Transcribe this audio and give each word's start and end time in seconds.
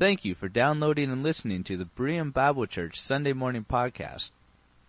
Thank 0.00 0.24
you 0.24 0.34
for 0.34 0.48
downloading 0.48 1.10
and 1.10 1.22
listening 1.22 1.62
to 1.64 1.76
the 1.76 1.84
Berean 1.84 2.32
Bible 2.32 2.64
Church 2.64 2.98
Sunday 2.98 3.34
Morning 3.34 3.66
Podcast. 3.68 4.30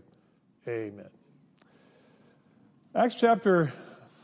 Amen. 0.68 1.10
Acts 2.96 3.16
chapter 3.16 3.72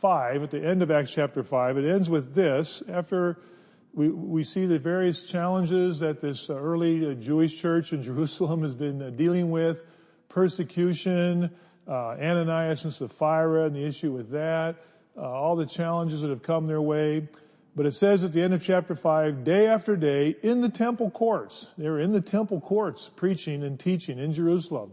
5, 0.01 0.43
at 0.43 0.51
the 0.51 0.65
end 0.65 0.81
of 0.81 0.89
Acts 0.89 1.11
chapter 1.11 1.43
5, 1.43 1.77
it 1.77 1.93
ends 1.93 2.09
with 2.09 2.33
this. 2.33 2.81
After 2.89 3.37
we, 3.93 4.09
we 4.09 4.43
see 4.43 4.65
the 4.65 4.79
various 4.79 5.23
challenges 5.23 5.99
that 5.99 6.21
this 6.21 6.49
early 6.49 7.11
uh, 7.11 7.13
Jewish 7.13 7.57
church 7.57 7.91
in 7.93 8.03
Jerusalem 8.03 8.63
has 8.63 8.73
been 8.73 9.01
uh, 9.01 9.09
dealing 9.09 9.51
with, 9.51 9.79
persecution, 10.29 11.51
uh, 11.87 12.11
Ananias 12.11 12.85
and 12.85 12.93
Sapphira 12.93 13.65
and 13.65 13.75
the 13.75 13.85
issue 13.85 14.11
with 14.11 14.29
that, 14.29 14.77
uh, 15.17 15.21
all 15.21 15.55
the 15.55 15.65
challenges 15.65 16.21
that 16.21 16.29
have 16.29 16.43
come 16.43 16.67
their 16.67 16.81
way. 16.81 17.27
But 17.75 17.85
it 17.85 17.93
says 17.93 18.23
at 18.23 18.33
the 18.33 18.41
end 18.41 18.53
of 18.53 18.63
chapter 18.63 18.95
5, 18.95 19.43
day 19.43 19.67
after 19.67 19.95
day 19.95 20.35
in 20.41 20.61
the 20.61 20.69
temple 20.69 21.09
courts, 21.09 21.67
they 21.77 21.89
were 21.89 21.99
in 21.99 22.11
the 22.11 22.21
temple 22.21 22.61
courts 22.61 23.09
preaching 23.15 23.63
and 23.63 23.79
teaching 23.79 24.19
in 24.19 24.33
Jerusalem, 24.33 24.91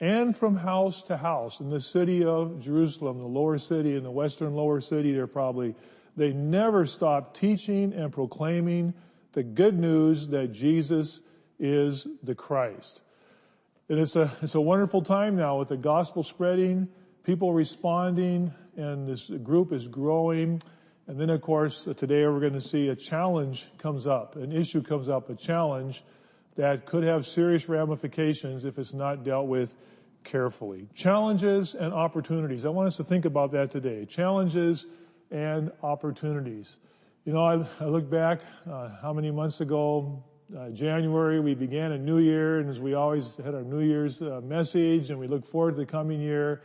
and 0.00 0.36
from 0.36 0.56
house 0.56 1.02
to 1.02 1.16
house 1.16 1.60
in 1.60 1.70
the 1.70 1.80
city 1.80 2.24
of 2.24 2.60
Jerusalem, 2.60 3.18
the 3.18 3.26
lower 3.26 3.58
city 3.58 3.96
and 3.96 4.04
the 4.04 4.10
western 4.10 4.54
lower 4.54 4.80
city, 4.80 5.12
they're 5.12 5.26
probably 5.26 5.74
they 6.16 6.32
never 6.32 6.86
stopped 6.86 7.38
teaching 7.38 7.92
and 7.92 8.12
proclaiming 8.12 8.94
the 9.32 9.42
good 9.42 9.78
news 9.78 10.28
that 10.28 10.52
Jesus 10.52 11.20
is 11.58 12.06
the 12.22 12.34
Christ. 12.34 13.00
And 13.88 13.98
it's 13.98 14.16
a, 14.16 14.32
it's 14.42 14.54
a 14.54 14.60
wonderful 14.60 15.02
time 15.02 15.36
now 15.36 15.58
with 15.58 15.68
the 15.68 15.76
gospel 15.76 16.22
spreading, 16.22 16.88
people 17.24 17.52
responding, 17.52 18.52
and 18.76 19.08
this 19.08 19.28
group 19.28 19.72
is 19.72 19.88
growing. 19.88 20.62
And 21.06 21.20
then 21.20 21.30
of 21.30 21.42
course, 21.42 21.84
today 21.96 22.26
we're 22.26 22.40
going 22.40 22.52
to 22.52 22.60
see 22.60 22.88
a 22.88 22.96
challenge 22.96 23.66
comes 23.78 24.06
up, 24.06 24.36
an 24.36 24.52
issue 24.52 24.82
comes 24.82 25.08
up, 25.08 25.28
a 25.28 25.34
challenge 25.34 26.04
that 26.56 26.86
could 26.86 27.04
have 27.04 27.26
serious 27.26 27.68
ramifications 27.68 28.64
if 28.64 28.78
it's 28.78 28.92
not 28.92 29.24
dealt 29.24 29.46
with 29.46 29.74
carefully. 30.24 30.88
Challenges 30.94 31.74
and 31.74 31.92
opportunities. 31.92 32.64
I 32.64 32.68
want 32.68 32.88
us 32.88 32.96
to 32.98 33.04
think 33.04 33.24
about 33.24 33.52
that 33.52 33.70
today. 33.70 34.04
Challenges 34.04 34.86
and 35.30 35.70
opportunities. 35.82 36.78
You 37.24 37.32
know, 37.32 37.44
I, 37.44 37.84
look 37.84 38.10
back, 38.10 38.40
uh, 38.70 38.90
how 39.00 39.12
many 39.12 39.30
months 39.30 39.60
ago, 39.60 40.24
uh, 40.58 40.70
January, 40.70 41.38
we 41.38 41.54
began 41.54 41.92
a 41.92 41.98
new 41.98 42.18
year, 42.18 42.58
and 42.58 42.68
as 42.68 42.80
we 42.80 42.94
always 42.94 43.36
had 43.44 43.54
our 43.54 43.62
New 43.62 43.80
Year's 43.80 44.20
uh, 44.22 44.40
message, 44.42 45.10
and 45.10 45.18
we 45.18 45.28
look 45.28 45.46
forward 45.46 45.72
to 45.72 45.80
the 45.80 45.86
coming 45.86 46.20
year. 46.20 46.62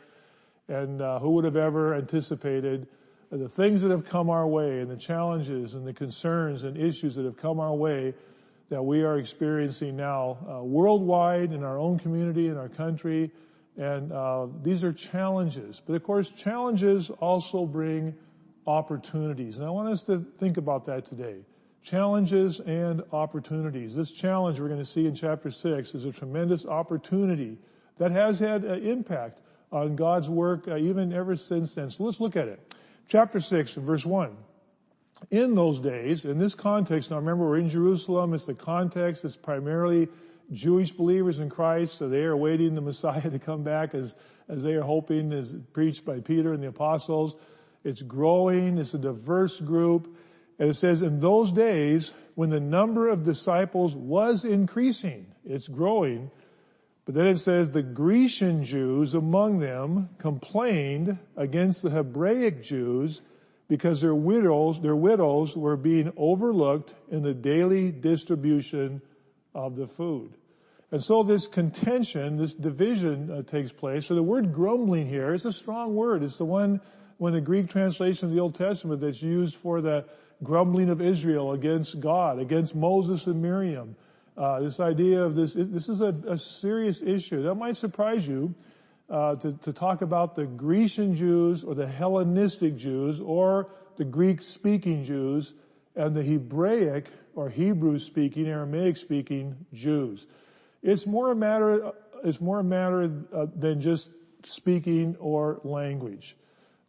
And 0.68 1.00
who 1.22 1.30
would 1.32 1.46
have 1.46 1.58
ever 1.58 1.94
anticipated 1.94 2.88
the 3.32 3.48
things 3.48 3.84
that 3.84 3.92
have 3.92 4.06
come 4.06 4.32
our 4.32 4.48
way, 4.48 4.80
and 4.80 4.90
the 4.90 4.98
challenges, 4.98 5.76
and 5.76 5.86
the 5.86 5.94
concerns 5.94 6.64
and 6.64 6.76
issues 6.76 7.14
that 7.16 7.26
have 7.26 7.38
come 7.38 7.60
our 7.60 7.76
way 7.76 8.16
that 8.70 8.82
we 8.82 9.04
are 9.04 9.20
experiencing 9.20 9.96
now 9.96 10.40
worldwide 10.64 11.52
in 11.52 11.64
our 11.64 11.78
own 11.78 12.00
community, 12.00 12.48
in 12.48 12.58
our 12.58 12.70
country, 12.70 13.30
and 13.78 14.12
uh, 14.12 14.48
these 14.64 14.84
are 14.84 14.94
challenges. 14.94 15.82
But 15.86 15.96
of 15.96 16.04
course, 16.04 16.30
challenges 16.30 17.10
also 17.10 17.66
bring 17.66 18.16
opportunities. 18.68 19.58
And 19.58 19.68
I 19.68 19.70
want 19.70 19.90
us 19.90 20.04
to 20.04 20.26
think 20.40 20.58
about 20.58 20.86
that 20.86 21.06
today. 21.06 21.38
Challenges 21.84 22.60
and 22.62 23.04
opportunities. 23.12 23.96
This 23.96 24.12
challenge 24.12 24.60
we're 24.60 24.68
going 24.68 24.80
to 24.80 24.86
see 24.86 25.06
in 25.06 25.14
chapter 25.14 25.52
6 25.52 25.94
is 25.94 26.06
a 26.06 26.12
tremendous 26.12 26.66
opportunity 26.66 27.58
that 27.98 28.12
has 28.12 28.40
had 28.40 28.64
an 28.64 28.84
impact 28.84 29.40
on 29.72 29.96
God's 29.96 30.30
work 30.30 30.68
uh, 30.68 30.78
even 30.78 31.14
ever 31.14 31.36
since 31.36 31.76
then. 31.76 31.90
So 31.90 32.04
let's 32.04 32.20
look 32.20 32.36
at 32.36 32.48
it. 32.48 32.74
Chapter 33.08 33.40
6 33.40 33.74
verse 33.74 34.06
1. 34.06 34.36
In 35.32 35.56
those 35.56 35.80
days, 35.80 36.26
in 36.26 36.38
this 36.40 36.56
context, 36.56 37.12
now 37.12 37.18
remember 37.18 37.46
we're 37.46 37.58
in 37.58 37.70
Jerusalem, 37.70 38.34
it's 38.34 38.46
the 38.46 38.54
context, 38.54 39.24
it's 39.24 39.36
primarily 39.36 40.10
Jewish 40.52 40.92
believers 40.92 41.40
in 41.40 41.50
Christ, 41.50 41.98
so 41.98 42.10
they 42.10 42.24
are 42.24 42.38
waiting 42.38 42.76
the 42.76 42.82
Messiah 42.82 43.30
to 43.30 43.40
come 43.40 43.64
back 43.64 43.96
as, 43.96 44.16
as 44.50 44.64
they 44.64 44.74
are 44.74 44.84
hoping, 44.84 45.32
as 45.34 45.56
preached 45.74 46.06
by 46.06 46.20
Peter 46.20 46.54
and 46.54 46.62
the 46.62 46.68
apostles. 46.68 47.36
It's 47.86 48.02
growing. 48.02 48.78
It's 48.78 48.94
a 48.94 48.98
diverse 48.98 49.58
group. 49.62 50.14
And 50.60 50.70
it 50.70 50.76
says 50.76 51.02
in 51.02 51.20
those 51.22 51.52
days 51.52 52.14
when 52.34 52.50
the 52.50 52.60
number 52.60 53.08
of 53.08 53.24
disciples 53.24 53.96
was 53.96 54.44
increasing, 54.44 55.28
it's 55.46 55.68
growing. 55.68 56.32
But 57.06 57.14
then 57.14 57.28
it 57.28 57.38
says 57.38 57.70
the 57.70 57.84
Grecian 57.84 58.64
Jews 58.64 59.14
among 59.14 59.60
them 59.60 60.10
complained 60.18 61.18
against 61.38 61.84
the 61.84 61.92
Hebraic 61.92 62.64
Jews 62.64 63.22
because 63.68 64.02
their 64.02 64.16
widows, 64.16 64.82
their 64.82 64.96
widows 64.96 65.56
were 65.56 65.78
being 65.78 66.12
overlooked 66.18 66.96
in 67.12 67.22
the 67.22 67.34
daily 67.34 67.92
distribution 67.92 69.02
of 69.54 69.76
the 69.76 69.88
food. 69.88 70.34
And 70.92 71.04
so 71.04 71.24
this 71.24 71.48
contention, 71.48 72.38
this 72.38 72.54
division 72.54 73.32
uh, 73.32 73.42
takes 73.44 73.72
place. 73.72 74.06
So 74.06 74.16
the 74.16 74.24
word 74.24 74.54
grumbling 74.54 75.08
here 75.08 75.34
is 75.34 75.46
a 75.46 75.52
strong 75.52 75.96
word. 75.96 76.24
It's 76.24 76.38
the 76.38 76.46
one 76.46 76.80
when 77.18 77.34
the 77.34 77.42
Greek 77.42 77.70
translation 77.70 78.28
of 78.28 78.34
the 78.34 78.40
Old 78.40 78.56
Testament 78.56 79.02
that's 79.02 79.22
used 79.22 79.56
for 79.56 79.82
the 79.82 80.06
grumbling 80.44 80.90
of 80.90 81.02
Israel 81.02 81.54
against 81.54 82.00
God, 82.00 82.40
against 82.40 82.76
Moses 82.76 83.26
and 83.26 83.42
Miriam. 83.42 83.96
Uh, 84.38 84.60
this 84.60 84.80
idea 84.80 85.24
of 85.24 85.36
this, 85.36 85.54
this 85.56 85.88
is 85.88 86.02
a, 86.02 86.14
a, 86.28 86.38
serious 86.38 87.02
issue. 87.02 87.44
That 87.44 87.56
might 87.56 87.78
surprise 87.78 88.28
you 88.28 88.54
uh, 89.10 89.36
to, 89.36 89.54
to 89.64 89.72
talk 89.72 90.02
about 90.02 90.36
the 90.36 90.46
Grecian 90.46 91.16
Jews 91.16 91.64
or 91.64 91.74
the 91.74 91.88
Hellenistic 91.88 92.76
Jews 92.76 93.22
or 93.22 93.70
the 93.96 94.04
Greek-speaking 94.04 95.06
Jews 95.06 95.54
and 95.96 96.14
the 96.14 96.24
Hebraic 96.24 97.08
or 97.34 97.50
Hebrew-speaking, 97.50 98.46
Aramaic-speaking 98.46 99.56
Jews. 99.74 100.26
It's 100.84 101.08
more 101.08 101.32
a 101.32 101.36
matter, 101.36 101.94
it's 102.24 102.42
more 102.42 102.60
a 102.60 102.64
matter 102.64 103.10
uh, 103.34 103.48
than 103.56 103.80
just 103.80 104.10
speaking 104.44 105.16
or 105.20 105.62
language. 105.64 106.36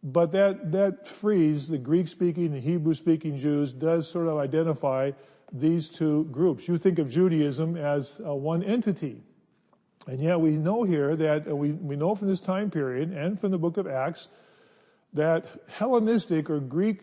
But 0.03 0.31
that, 0.31 0.71
that 0.71 1.07
phrase, 1.07 1.67
the 1.67 1.77
Greek 1.77 2.07
speaking 2.07 2.53
and 2.53 2.63
Hebrew 2.63 2.93
speaking 2.93 3.37
Jews 3.37 3.73
does 3.73 4.07
sort 4.07 4.27
of 4.27 4.37
identify 4.37 5.11
these 5.51 5.89
two 5.89 6.25
groups. 6.25 6.67
You 6.67 6.77
think 6.77 6.99
of 6.99 7.09
Judaism 7.09 7.77
as 7.77 8.19
uh, 8.25 8.33
one 8.33 8.63
entity. 8.63 9.21
And 10.07 10.21
yet 10.21 10.39
we 10.39 10.51
know 10.51 10.83
here 10.83 11.15
that, 11.15 11.47
uh, 11.47 11.55
we, 11.55 11.71
we 11.73 11.95
know 11.95 12.15
from 12.15 12.27
this 12.27 12.39
time 12.39 12.69
period 12.69 13.11
and 13.11 13.39
from 13.39 13.51
the 13.51 13.57
book 13.57 13.77
of 13.77 13.87
Acts 13.87 14.27
that 15.13 15.45
Hellenistic 15.67 16.49
or 16.49 16.59
Greek 16.59 17.01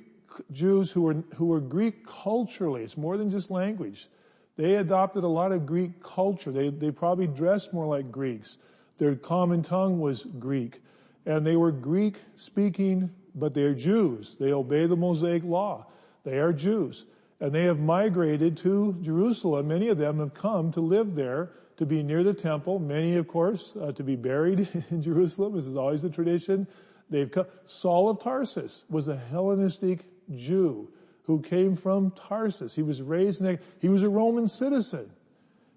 Jews 0.52 0.90
who 0.90 1.02
were, 1.02 1.14
who 1.36 1.46
were 1.46 1.60
Greek 1.60 2.06
culturally, 2.06 2.82
it's 2.82 2.96
more 2.96 3.16
than 3.16 3.30
just 3.30 3.50
language. 3.50 4.08
They 4.56 4.76
adopted 4.76 5.24
a 5.24 5.28
lot 5.28 5.52
of 5.52 5.66
Greek 5.66 6.02
culture. 6.02 6.52
They, 6.52 6.70
they 6.70 6.90
probably 6.90 7.26
dressed 7.26 7.72
more 7.72 7.86
like 7.86 8.10
Greeks. 8.10 8.58
Their 8.98 9.16
common 9.16 9.62
tongue 9.62 9.98
was 10.00 10.24
Greek. 10.38 10.80
And 11.26 11.46
they 11.46 11.56
were 11.56 11.72
Greek 11.72 12.16
speaking, 12.36 13.10
but 13.34 13.54
they're 13.54 13.74
Jews. 13.74 14.36
They 14.38 14.52
obey 14.52 14.86
the 14.86 14.96
Mosaic 14.96 15.42
law. 15.44 15.86
They 16.24 16.38
are 16.38 16.52
Jews. 16.52 17.04
And 17.40 17.52
they 17.52 17.64
have 17.64 17.80
migrated 17.80 18.56
to 18.58 18.96
Jerusalem. 19.02 19.68
Many 19.68 19.88
of 19.88 19.98
them 19.98 20.18
have 20.18 20.34
come 20.34 20.70
to 20.72 20.80
live 20.80 21.14
there, 21.14 21.50
to 21.76 21.86
be 21.86 22.02
near 22.02 22.22
the 22.22 22.34
temple. 22.34 22.78
Many, 22.78 23.16
of 23.16 23.26
course, 23.26 23.72
uh, 23.80 23.92
to 23.92 24.02
be 24.02 24.16
buried 24.16 24.68
in 24.90 25.02
Jerusalem. 25.02 25.54
This 25.54 25.66
is 25.66 25.76
always 25.76 26.02
the 26.02 26.10
tradition. 26.10 26.66
They've 27.10 27.30
come. 27.30 27.46
Saul 27.66 28.08
of 28.08 28.20
Tarsus 28.20 28.84
was 28.88 29.08
a 29.08 29.16
Hellenistic 29.16 30.00
Jew 30.34 30.88
who 31.24 31.40
came 31.40 31.74
from 31.74 32.12
Tarsus. 32.12 32.74
He 32.74 32.82
was 32.82 33.02
raised 33.02 33.40
in 33.40 33.46
a, 33.46 33.58
he 33.80 33.88
was 33.88 34.02
a 34.02 34.08
Roman 34.08 34.46
citizen. 34.46 35.10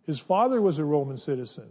His 0.05 0.19
father 0.19 0.61
was 0.61 0.79
a 0.79 0.85
Roman 0.85 1.17
citizen. 1.17 1.67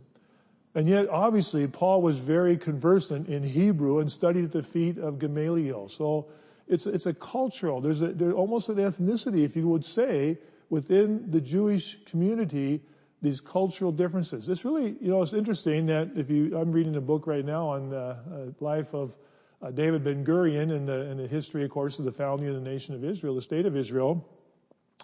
And 0.77 0.87
yet, 0.87 1.09
obviously, 1.09 1.67
Paul 1.67 2.03
was 2.03 2.19
very 2.19 2.57
conversant 2.59 3.29
in 3.29 3.43
Hebrew 3.43 4.01
and 4.01 4.13
studied 4.13 4.45
at 4.45 4.53
the 4.53 4.63
feet 4.63 4.99
of 4.99 5.19
Gamaliel. 5.19 5.89
So 5.89 6.27
it's, 6.69 6.87
it's 6.87 7.07
a 7.07 7.15
cultural, 7.15 7.81
there's, 7.81 8.03
a, 8.03 8.09
there's 8.09 8.35
almost 8.35 8.69
an 8.69 8.77
ethnicity, 8.77 9.43
if 9.45 9.57
you 9.57 9.67
would 9.69 9.87
say, 9.87 10.37
within 10.69 11.31
the 11.31 11.41
Jewish 11.41 11.97
community. 12.11 12.83
these 13.23 13.41
cultural 13.41 13.93
differences. 13.93 14.49
It's 14.49 14.65
really, 14.65 14.95
you 15.01 15.09
know, 15.09 15.23
it's 15.23 15.33
interesting 15.33 15.87
that 15.87 16.11
if 16.17 16.31
you, 16.31 16.57
I'm 16.57 16.71
reading 16.71 16.97
a 16.97 17.01
book 17.01 17.27
right 17.27 17.45
now 17.45 17.69
on 17.69 17.91
the 17.91 17.99
uh, 17.99 18.17
life 18.61 18.95
of 18.95 19.17
uh, 19.63 19.71
David 19.71 20.05
Ben 20.05 20.25
Gurion 20.25 20.71
and 20.71 20.87
the, 20.87 21.01
and 21.11 21.19
the 21.19 21.27
history, 21.27 21.65
of 21.65 21.71
course, 21.71 21.99
of 21.99 22.05
the 22.05 22.13
founding 22.13 22.49
of 22.49 22.55
the 22.55 22.61
nation 22.61 22.95
of 22.95 23.05
Israel, 23.05 23.35
the 23.35 23.43
state 23.43 23.67
of 23.67 23.77
Israel. 23.77 24.29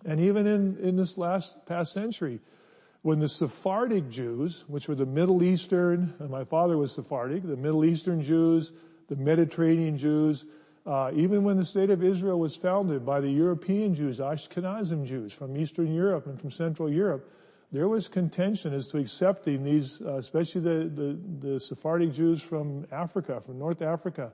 And 0.04 0.20
even 0.20 0.46
in, 0.46 0.78
in 0.78 0.96
this 0.96 1.16
last 1.16 1.66
past 1.66 1.92
century, 1.92 2.40
when 3.02 3.18
the 3.18 3.28
Sephardic 3.28 4.08
Jews, 4.08 4.64
which 4.68 4.88
were 4.88 4.94
the 4.94 5.06
Middle 5.06 5.42
Eastern, 5.42 6.14
and 6.20 6.30
my 6.30 6.44
father 6.44 6.76
was 6.78 6.92
Sephardic, 6.92 7.42
the 7.42 7.56
Middle 7.56 7.84
Eastern 7.84 8.22
Jews, 8.22 8.72
the 9.08 9.16
Mediterranean 9.16 9.98
Jews, 9.98 10.44
uh, 10.86 11.10
even 11.14 11.44
when 11.44 11.56
the 11.56 11.64
state 11.64 11.90
of 11.90 12.02
Israel 12.02 12.38
was 12.38 12.56
founded 12.56 13.04
by 13.04 13.20
the 13.20 13.30
European 13.30 13.94
Jews, 13.94 14.18
Ashkenazim 14.18 15.04
Jews 15.04 15.32
from 15.32 15.56
Eastern 15.56 15.92
Europe 15.92 16.26
and 16.26 16.40
from 16.40 16.50
Central 16.50 16.90
Europe, 16.90 17.28
there 17.72 17.88
was 17.88 18.06
contention 18.06 18.74
as 18.74 18.86
to 18.88 18.98
accepting 18.98 19.64
these, 19.64 20.00
uh, 20.02 20.16
especially 20.16 20.60
the, 20.60 20.90
the, 20.94 21.48
the, 21.48 21.60
Sephardic 21.60 22.12
Jews 22.12 22.42
from 22.42 22.86
Africa, 22.92 23.40
from 23.44 23.58
North 23.58 23.80
Africa, 23.80 24.30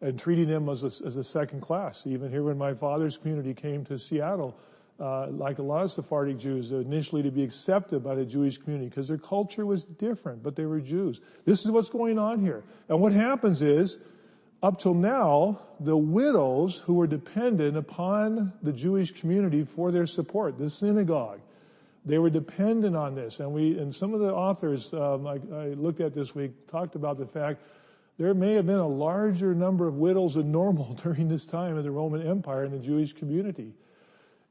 and 0.00 0.18
treating 0.18 0.48
them 0.48 0.68
as 0.68 0.82
a, 0.82 1.06
as 1.06 1.16
a 1.16 1.24
second 1.24 1.60
class. 1.60 2.02
Even 2.06 2.30
here 2.30 2.42
when 2.42 2.58
my 2.58 2.74
father's 2.74 3.16
community 3.16 3.54
came 3.54 3.84
to 3.84 3.98
Seattle, 3.98 4.58
uh, 5.00 5.28
like 5.28 5.58
a 5.58 5.62
lot 5.62 5.84
of 5.84 5.92
Sephardic 5.92 6.38
Jews, 6.38 6.72
initially 6.72 7.22
to 7.22 7.30
be 7.30 7.42
accepted 7.42 8.04
by 8.04 8.14
the 8.14 8.24
Jewish 8.24 8.58
community 8.58 8.88
because 8.88 9.08
their 9.08 9.18
culture 9.18 9.64
was 9.64 9.84
different, 9.84 10.42
but 10.42 10.56
they 10.56 10.66
were 10.66 10.80
Jews. 10.80 11.20
This 11.44 11.64
is 11.64 11.70
what's 11.70 11.88
going 11.88 12.18
on 12.18 12.40
here. 12.40 12.62
And 12.88 13.00
what 13.00 13.12
happens 13.12 13.62
is, 13.62 13.98
up 14.62 14.80
till 14.82 14.94
now, 14.94 15.60
the 15.80 15.96
widows 15.96 16.76
who 16.76 16.94
were 16.94 17.06
dependent 17.06 17.78
upon 17.78 18.52
the 18.62 18.72
Jewish 18.72 19.12
community 19.12 19.64
for 19.64 19.90
their 19.90 20.06
support, 20.06 20.58
the 20.58 20.68
synagogue, 20.68 21.40
they 22.04 22.18
were 22.18 22.30
dependent 22.30 22.94
on 22.94 23.14
this. 23.14 23.40
And 23.40 23.52
we, 23.52 23.78
and 23.78 23.94
some 23.94 24.12
of 24.12 24.20
the 24.20 24.32
authors 24.32 24.92
um, 24.92 25.26
I, 25.26 25.40
I 25.54 25.66
looked 25.68 26.00
at 26.00 26.14
this 26.14 26.34
week 26.34 26.52
talked 26.70 26.94
about 26.94 27.18
the 27.18 27.26
fact 27.26 27.62
there 28.18 28.34
may 28.34 28.52
have 28.52 28.66
been 28.66 28.76
a 28.76 28.86
larger 28.86 29.54
number 29.54 29.88
of 29.88 29.94
widows 29.94 30.34
than 30.34 30.52
normal 30.52 30.92
during 31.02 31.28
this 31.28 31.46
time 31.46 31.78
of 31.78 31.84
the 31.84 31.90
Roman 31.90 32.26
Empire 32.26 32.64
in 32.64 32.72
the 32.72 32.78
Jewish 32.78 33.14
community. 33.14 33.72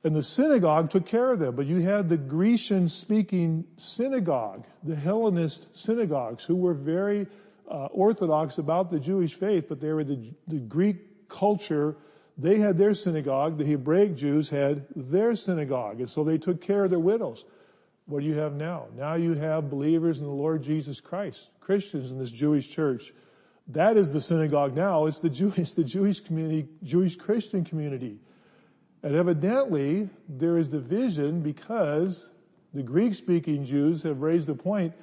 And 0.04 0.16
the 0.16 0.24
synagogue 0.24 0.92
took 0.92 1.06
care 1.06 1.31
of 1.31 1.40
them, 1.40 1.56
but 1.56 1.66
you 1.66 1.81
had 1.81 2.07
the 2.07 2.18
Grecian 2.18 2.88
speaking 2.88 3.66
synagogue, 3.75 4.66
the 4.84 4.96
Hellenist 4.96 5.75
synagogues 5.75 6.44
who 6.44 6.56
were 6.56 6.74
very 6.74 7.28
uh, 7.69 7.88
orthodox 7.88 8.57
about 8.57 8.92
the 8.92 9.00
Jewish 9.00 9.36
faith, 9.36 9.66
but 9.68 9.81
they 9.81 9.92
were 9.92 10.06
the, 10.06 10.34
the 10.48 10.60
Greek 10.60 11.28
culture. 11.28 11.98
They 12.38 12.60
had 12.60 12.78
their 12.78 12.94
synagogue. 12.94 13.57
The 13.57 13.66
Hebraic 13.66 14.16
Jews 14.16 14.50
had 14.50 14.86
their 14.96 15.36
synagogue. 15.36 16.00
And 16.00 16.10
so 16.10 16.24
they 16.24 16.38
took 16.38 16.62
care 16.62 16.86
of 16.86 16.90
their 16.90 17.00
widows. 17.00 17.44
What 18.06 18.22
do 18.22 18.25
you 18.25 18.38
have 18.38 18.54
now? 18.54 18.88
Now 18.96 19.16
you 19.16 19.34
have 19.34 19.69
believers 19.69 20.19
in 20.19 20.24
the 20.24 20.31
Lord 20.31 20.63
Jesus 20.63 21.01
Christ, 21.01 21.50
Christians 21.60 22.10
in 22.10 22.18
this 22.18 22.31
Jewish 22.31 22.69
church. 22.69 23.13
That 23.68 23.98
is 23.98 24.12
the 24.12 24.22
synagogue 24.22 24.75
now. 24.75 25.06
It's 25.06 25.19
the 25.19 25.30
Jewish, 25.30 25.72
the 25.74 25.84
Jewish 25.84 26.22
community, 26.22 26.69
Jewish 26.84 27.18
Christian 27.18 27.66
community. 27.66 28.18
And 29.01 29.16
evidently, 29.16 30.10
there 30.28 30.57
is 30.57 30.68
division 30.68 31.42
because 31.42 32.31
the 32.74 32.84
Greek 32.84 33.16
speaking 33.16 33.66
Jews 33.66 34.04
have 34.04 34.22
raised 34.22 34.48
the 34.48 34.56
point, 34.56 34.94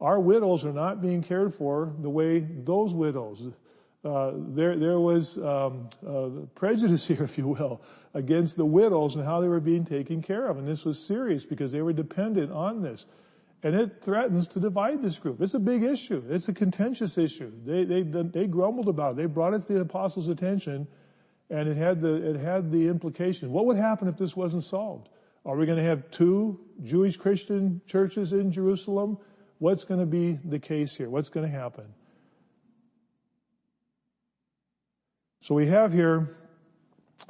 our 0.00 0.20
widows 0.20 0.64
are 0.64 0.72
not 0.72 1.00
being 1.00 1.22
cared 1.22 1.54
for 1.54 1.92
the 2.00 2.10
way 2.10 2.40
those 2.40 2.94
widows. 2.94 3.52
Uh, 4.04 4.32
there, 4.48 4.76
there 4.76 5.00
was 5.00 5.38
um, 5.38 5.88
uh, 6.06 6.28
prejudice 6.54 7.06
here, 7.08 7.22
if 7.22 7.38
you 7.38 7.48
will, 7.48 7.80
against 8.12 8.56
the 8.56 8.64
widows 8.64 9.16
and 9.16 9.24
how 9.24 9.40
they 9.40 9.48
were 9.48 9.60
being 9.60 9.84
taken 9.84 10.20
care 10.20 10.46
of, 10.46 10.58
and 10.58 10.68
this 10.68 10.84
was 10.84 10.98
serious 10.98 11.44
because 11.44 11.72
they 11.72 11.80
were 11.80 11.92
dependent 11.92 12.52
on 12.52 12.82
this, 12.82 13.06
and 13.62 13.74
it 13.74 14.02
threatens 14.02 14.46
to 14.48 14.60
divide 14.60 15.00
this 15.00 15.18
group. 15.18 15.40
It's 15.40 15.54
a 15.54 15.58
big 15.58 15.84
issue. 15.84 16.22
It's 16.28 16.48
a 16.48 16.52
contentious 16.52 17.16
issue. 17.16 17.50
They 17.64 17.84
they 17.84 18.02
they 18.02 18.46
grumbled 18.46 18.88
about 18.88 19.12
it. 19.12 19.16
They 19.16 19.26
brought 19.26 19.54
it 19.54 19.66
to 19.68 19.72
the 19.72 19.80
apostles' 19.80 20.28
attention, 20.28 20.86
and 21.50 21.68
it 21.68 21.76
had 21.76 22.00
the, 22.00 22.14
it 22.30 22.36
had 22.36 22.70
the 22.70 22.88
implication. 22.88 23.52
What 23.52 23.66
would 23.66 23.76
happen 23.76 24.08
if 24.08 24.16
this 24.16 24.34
wasn't 24.36 24.64
solved? 24.64 25.08
Are 25.44 25.56
we 25.56 25.66
going 25.66 25.78
to 25.78 25.84
have 25.84 26.10
two 26.10 26.58
Jewish 26.82 27.16
Christian 27.16 27.80
churches 27.86 28.32
in 28.32 28.50
Jerusalem? 28.50 29.18
What's 29.58 29.84
going 29.84 30.00
to 30.00 30.06
be 30.06 30.38
the 30.44 30.58
case 30.58 30.96
here? 30.96 31.10
What's 31.10 31.28
going 31.28 31.50
to 31.50 31.56
happen? 31.56 31.84
So 35.42 35.54
we 35.54 35.66
have 35.66 35.92
here 35.92 36.36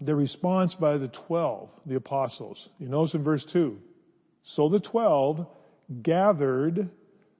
the 0.00 0.14
response 0.14 0.75
by 0.75 0.99
the 0.99 1.08
twelve, 1.08 1.70
the 1.84 1.96
apostles. 1.96 2.69
You 2.78 2.88
notice 2.88 3.14
in 3.14 3.25
verse 3.25 3.44
two. 3.44 3.81
So 4.43 4.69
the 4.69 4.81
twelve 4.81 5.46
gathered, 6.02 6.88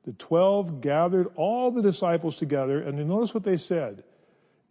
the 0.05 0.13
twelve 0.13 0.81
gathered 0.81 1.29
all 1.37 1.71
the 1.71 1.83
disciples 1.83 2.37
together, 2.37 2.81
and 2.81 2.99
you 2.99 3.05
notice 3.05 3.33
what 3.33 3.45
they 3.45 3.57
said. 3.57 4.03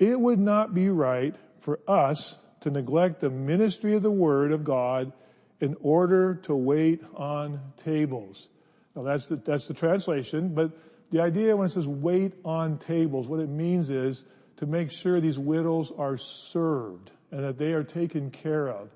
It 0.03 0.19
would 0.19 0.39
not 0.39 0.73
be 0.73 0.89
right 0.89 1.33
for 1.59 1.79
us 1.88 2.38
to 2.59 2.69
neglect 2.69 3.21
the 3.21 3.29
ministry 3.29 3.95
of 3.95 4.01
the 4.01 4.11
Word 4.11 4.51
of 4.51 4.65
God 4.65 5.13
in 5.61 5.77
order 5.79 6.35
to 6.44 6.53
wait 6.53 7.01
on 7.15 7.61
tables. 7.77 8.50
Now 8.97 9.03
that's 9.03 9.27
the, 9.27 9.38
that's 9.38 9.63
the 9.65 9.73
translation, 9.73 10.53
but 10.53 10.71
the 11.11 11.21
idea 11.21 11.55
when 11.55 11.67
it 11.67 11.69
says 11.69 11.88
wait 11.88 12.33
on 12.44 12.79
tables, 12.79 13.29
what 13.29 13.39
it 13.39 13.47
means 13.47 13.89
is 13.89 14.25
to 14.57 14.65
make 14.65 14.91
sure 14.91 15.21
these 15.21 15.39
widows 15.39 15.89
are 15.97 16.17
served 16.17 17.09
and 17.31 17.45
that 17.45 17.57
they 17.57 17.71
are 17.71 17.83
taken 17.83 18.29
care 18.29 18.67
of, 18.67 18.89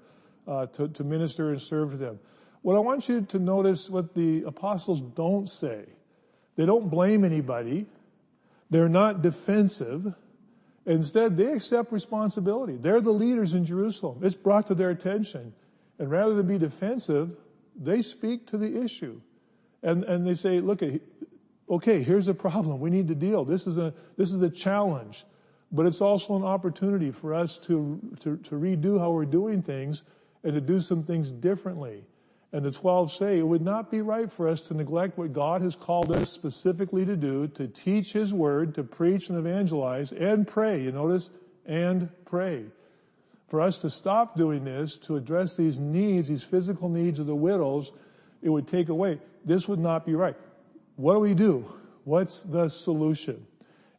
uh, 0.46 0.66
to, 0.66 0.90
to 0.90 1.06
minister 1.06 1.52
and 1.52 1.62
serve 1.62 2.00
them. 2.00 2.20
What 2.64 2.76
I 2.76 2.80
want 2.80 3.08
you 3.08 3.22
to 3.22 3.40
notice 3.40 3.90
what 3.90 4.14
the 4.14 4.44
apostles 4.44 5.00
don't 5.00 5.50
say. 5.50 5.86
They 6.58 6.66
don't 6.66 6.90
blame 6.90 7.24
anybody. 7.24 7.86
They're 8.70 8.90
not 8.90 9.22
defensive. 9.22 10.14
Instead, 10.88 11.36
they 11.36 11.52
accept 11.52 11.92
responsibility. 11.92 12.78
They're 12.78 13.02
the 13.02 13.12
leaders 13.12 13.54
in 13.54 13.66
Jerusalem. 13.66 14.20
It's 14.24 14.36
brought 14.36 14.68
to 14.68 14.76
their 14.76 14.90
attention. 14.90 15.54
And 16.00 16.10
rather 16.10 16.34
than 16.34 16.48
be 16.48 16.58
defensive, 16.58 17.36
they 17.76 18.02
speak 18.02 18.48
to 18.48 18.58
the 18.58 18.82
issue. 18.82 19.20
And, 19.84 20.06
and 20.06 20.26
they 20.26 20.34
say, 20.34 20.62
look, 20.62 20.82
okay, 21.70 22.02
here's 22.02 22.30
a 22.30 22.34
problem. 22.34 22.80
We 22.80 22.90
need 22.90 23.10
to 23.10 23.16
deal. 23.16 23.44
This 23.44 23.68
is 23.68 23.78
a, 23.78 23.94
this 24.16 24.32
is 24.32 24.42
a 24.42 24.50
challenge. 24.50 25.26
But 25.74 25.86
it's 25.86 26.00
also 26.00 26.38
an 26.38 26.46
opportunity 26.46 27.12
for 27.12 27.34
us 27.34 27.58
to, 27.60 28.00
to, 28.22 28.38
to 28.38 28.56
redo 28.56 28.98
how 28.98 29.12
we're 29.12 29.26
doing 29.26 29.62
things 29.62 30.04
and 30.46 30.54
to 30.54 30.62
do 30.62 30.80
some 30.80 31.04
things 31.04 31.32
differently. 31.32 32.06
And 32.54 32.64
the 32.64 32.72
12 32.72 33.12
say 33.12 33.38
it 33.38 33.48
would 33.48 33.62
not 33.62 33.92
be 33.92 34.02
right 34.02 34.32
for 34.32 34.48
us 34.48 34.62
to 34.62 34.74
neglect 34.74 35.18
what 35.18 35.34
God 35.34 35.62
has 35.62 35.76
called 35.76 36.12
us 36.14 36.32
specifically 36.32 37.04
to 37.06 37.18
do, 37.18 37.48
to 37.50 37.68
teach 37.68 38.14
His 38.14 38.34
Word, 38.34 38.76
to 38.76 38.84
preach 38.84 39.30
and 39.30 39.38
evangelize, 39.38 40.14
and 40.14 40.48
pray. 40.48 40.82
You 40.82 40.94
notice? 40.94 41.30
And 41.66 42.10
pray. 42.26 42.64
For 43.50 43.62
us 43.62 43.80
to 43.80 43.90
stop 43.90 44.38
doing 44.38 44.64
this, 44.64 44.98
to 45.00 45.18
address 45.18 45.56
these 45.56 45.78
needs, 45.78 46.30
these 46.30 46.44
physical 46.44 46.88
needs 46.90 47.20
of 47.20 47.26
the 47.26 47.36
widows, 47.36 47.92
it 48.42 48.50
would 48.50 48.68
take 48.68 48.90
away. 48.90 49.20
This 49.44 49.68
would 49.68 49.80
not 49.80 50.06
be 50.06 50.16
right. 50.16 50.36
What 50.96 51.14
do 51.14 51.20
we 51.20 51.34
do? 51.34 51.66
What's 52.06 52.42
the 52.42 52.70
solution? 52.70 53.46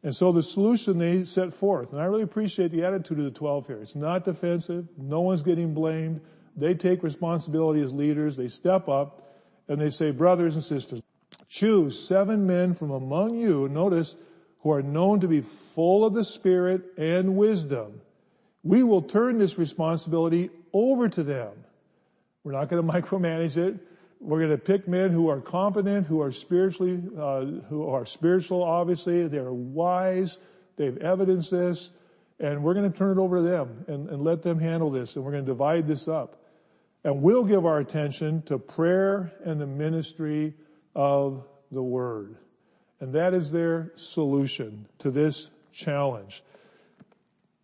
And 0.02 0.14
so 0.14 0.32
the 0.32 0.42
solution 0.42 0.98
they 0.98 1.24
set 1.24 1.52
forth, 1.52 1.92
and 1.92 2.00
I 2.00 2.04
really 2.04 2.22
appreciate 2.22 2.70
the 2.70 2.84
attitude 2.84 3.18
of 3.18 3.24
the 3.24 3.30
12 3.30 3.66
here. 3.66 3.80
It's 3.82 3.94
not 3.94 4.24
defensive. 4.24 4.86
No 4.96 5.20
one's 5.20 5.42
getting 5.42 5.74
blamed. 5.74 6.20
They 6.58 6.74
take 6.74 7.02
responsibility 7.02 7.80
as 7.82 7.92
leaders. 7.92 8.36
They 8.36 8.48
step 8.48 8.88
up 8.88 9.22
and 9.68 9.80
they 9.80 9.90
say, 9.90 10.10
brothers 10.10 10.54
and 10.54 10.64
sisters, 10.64 11.00
choose 11.48 11.98
seven 11.98 12.46
men 12.46 12.74
from 12.74 12.90
among 12.90 13.36
you, 13.38 13.68
notice, 13.68 14.14
who 14.60 14.72
are 14.72 14.82
known 14.82 15.20
to 15.20 15.28
be 15.28 15.42
full 15.74 16.04
of 16.04 16.14
the 16.14 16.24
Spirit 16.24 16.82
and 16.96 17.36
wisdom. 17.36 18.00
We 18.64 18.82
will 18.82 19.02
turn 19.02 19.38
this 19.38 19.56
responsibility 19.56 20.50
over 20.72 21.08
to 21.08 21.22
them. 21.22 21.52
We're 22.42 22.52
not 22.52 22.68
going 22.68 22.84
to 22.86 22.92
micromanage 22.92 23.56
it. 23.56 23.78
We're 24.20 24.38
going 24.38 24.50
to 24.50 24.58
pick 24.58 24.88
men 24.88 25.10
who 25.10 25.28
are 25.28 25.40
competent, 25.40 26.08
who 26.08 26.22
are 26.22 26.32
spiritually, 26.32 27.00
uh, 27.16 27.44
who 27.68 27.88
are 27.88 28.04
spiritual, 28.04 28.64
obviously. 28.64 29.28
They're 29.28 29.52
wise. 29.52 30.38
They've 30.76 30.96
evidenced 30.96 31.52
this. 31.52 31.90
And 32.40 32.64
we're 32.64 32.74
going 32.74 32.90
to 32.90 32.96
turn 32.96 33.16
it 33.16 33.20
over 33.20 33.36
to 33.36 33.42
them 33.42 33.84
and, 33.86 34.08
and 34.08 34.22
let 34.22 34.42
them 34.42 34.58
handle 34.58 34.90
this. 34.90 35.14
And 35.14 35.24
we're 35.24 35.32
going 35.32 35.44
to 35.44 35.50
divide 35.50 35.86
this 35.86 36.08
up. 36.08 36.36
And 37.04 37.22
we'll 37.22 37.44
give 37.44 37.64
our 37.64 37.78
attention 37.78 38.42
to 38.42 38.58
prayer 38.58 39.32
and 39.44 39.60
the 39.60 39.66
ministry 39.66 40.54
of 40.94 41.46
the 41.70 41.82
Word. 41.82 42.36
And 43.00 43.14
that 43.14 43.34
is 43.34 43.50
their 43.50 43.92
solution 43.94 44.86
to 44.98 45.10
this 45.10 45.50
challenge. 45.72 46.42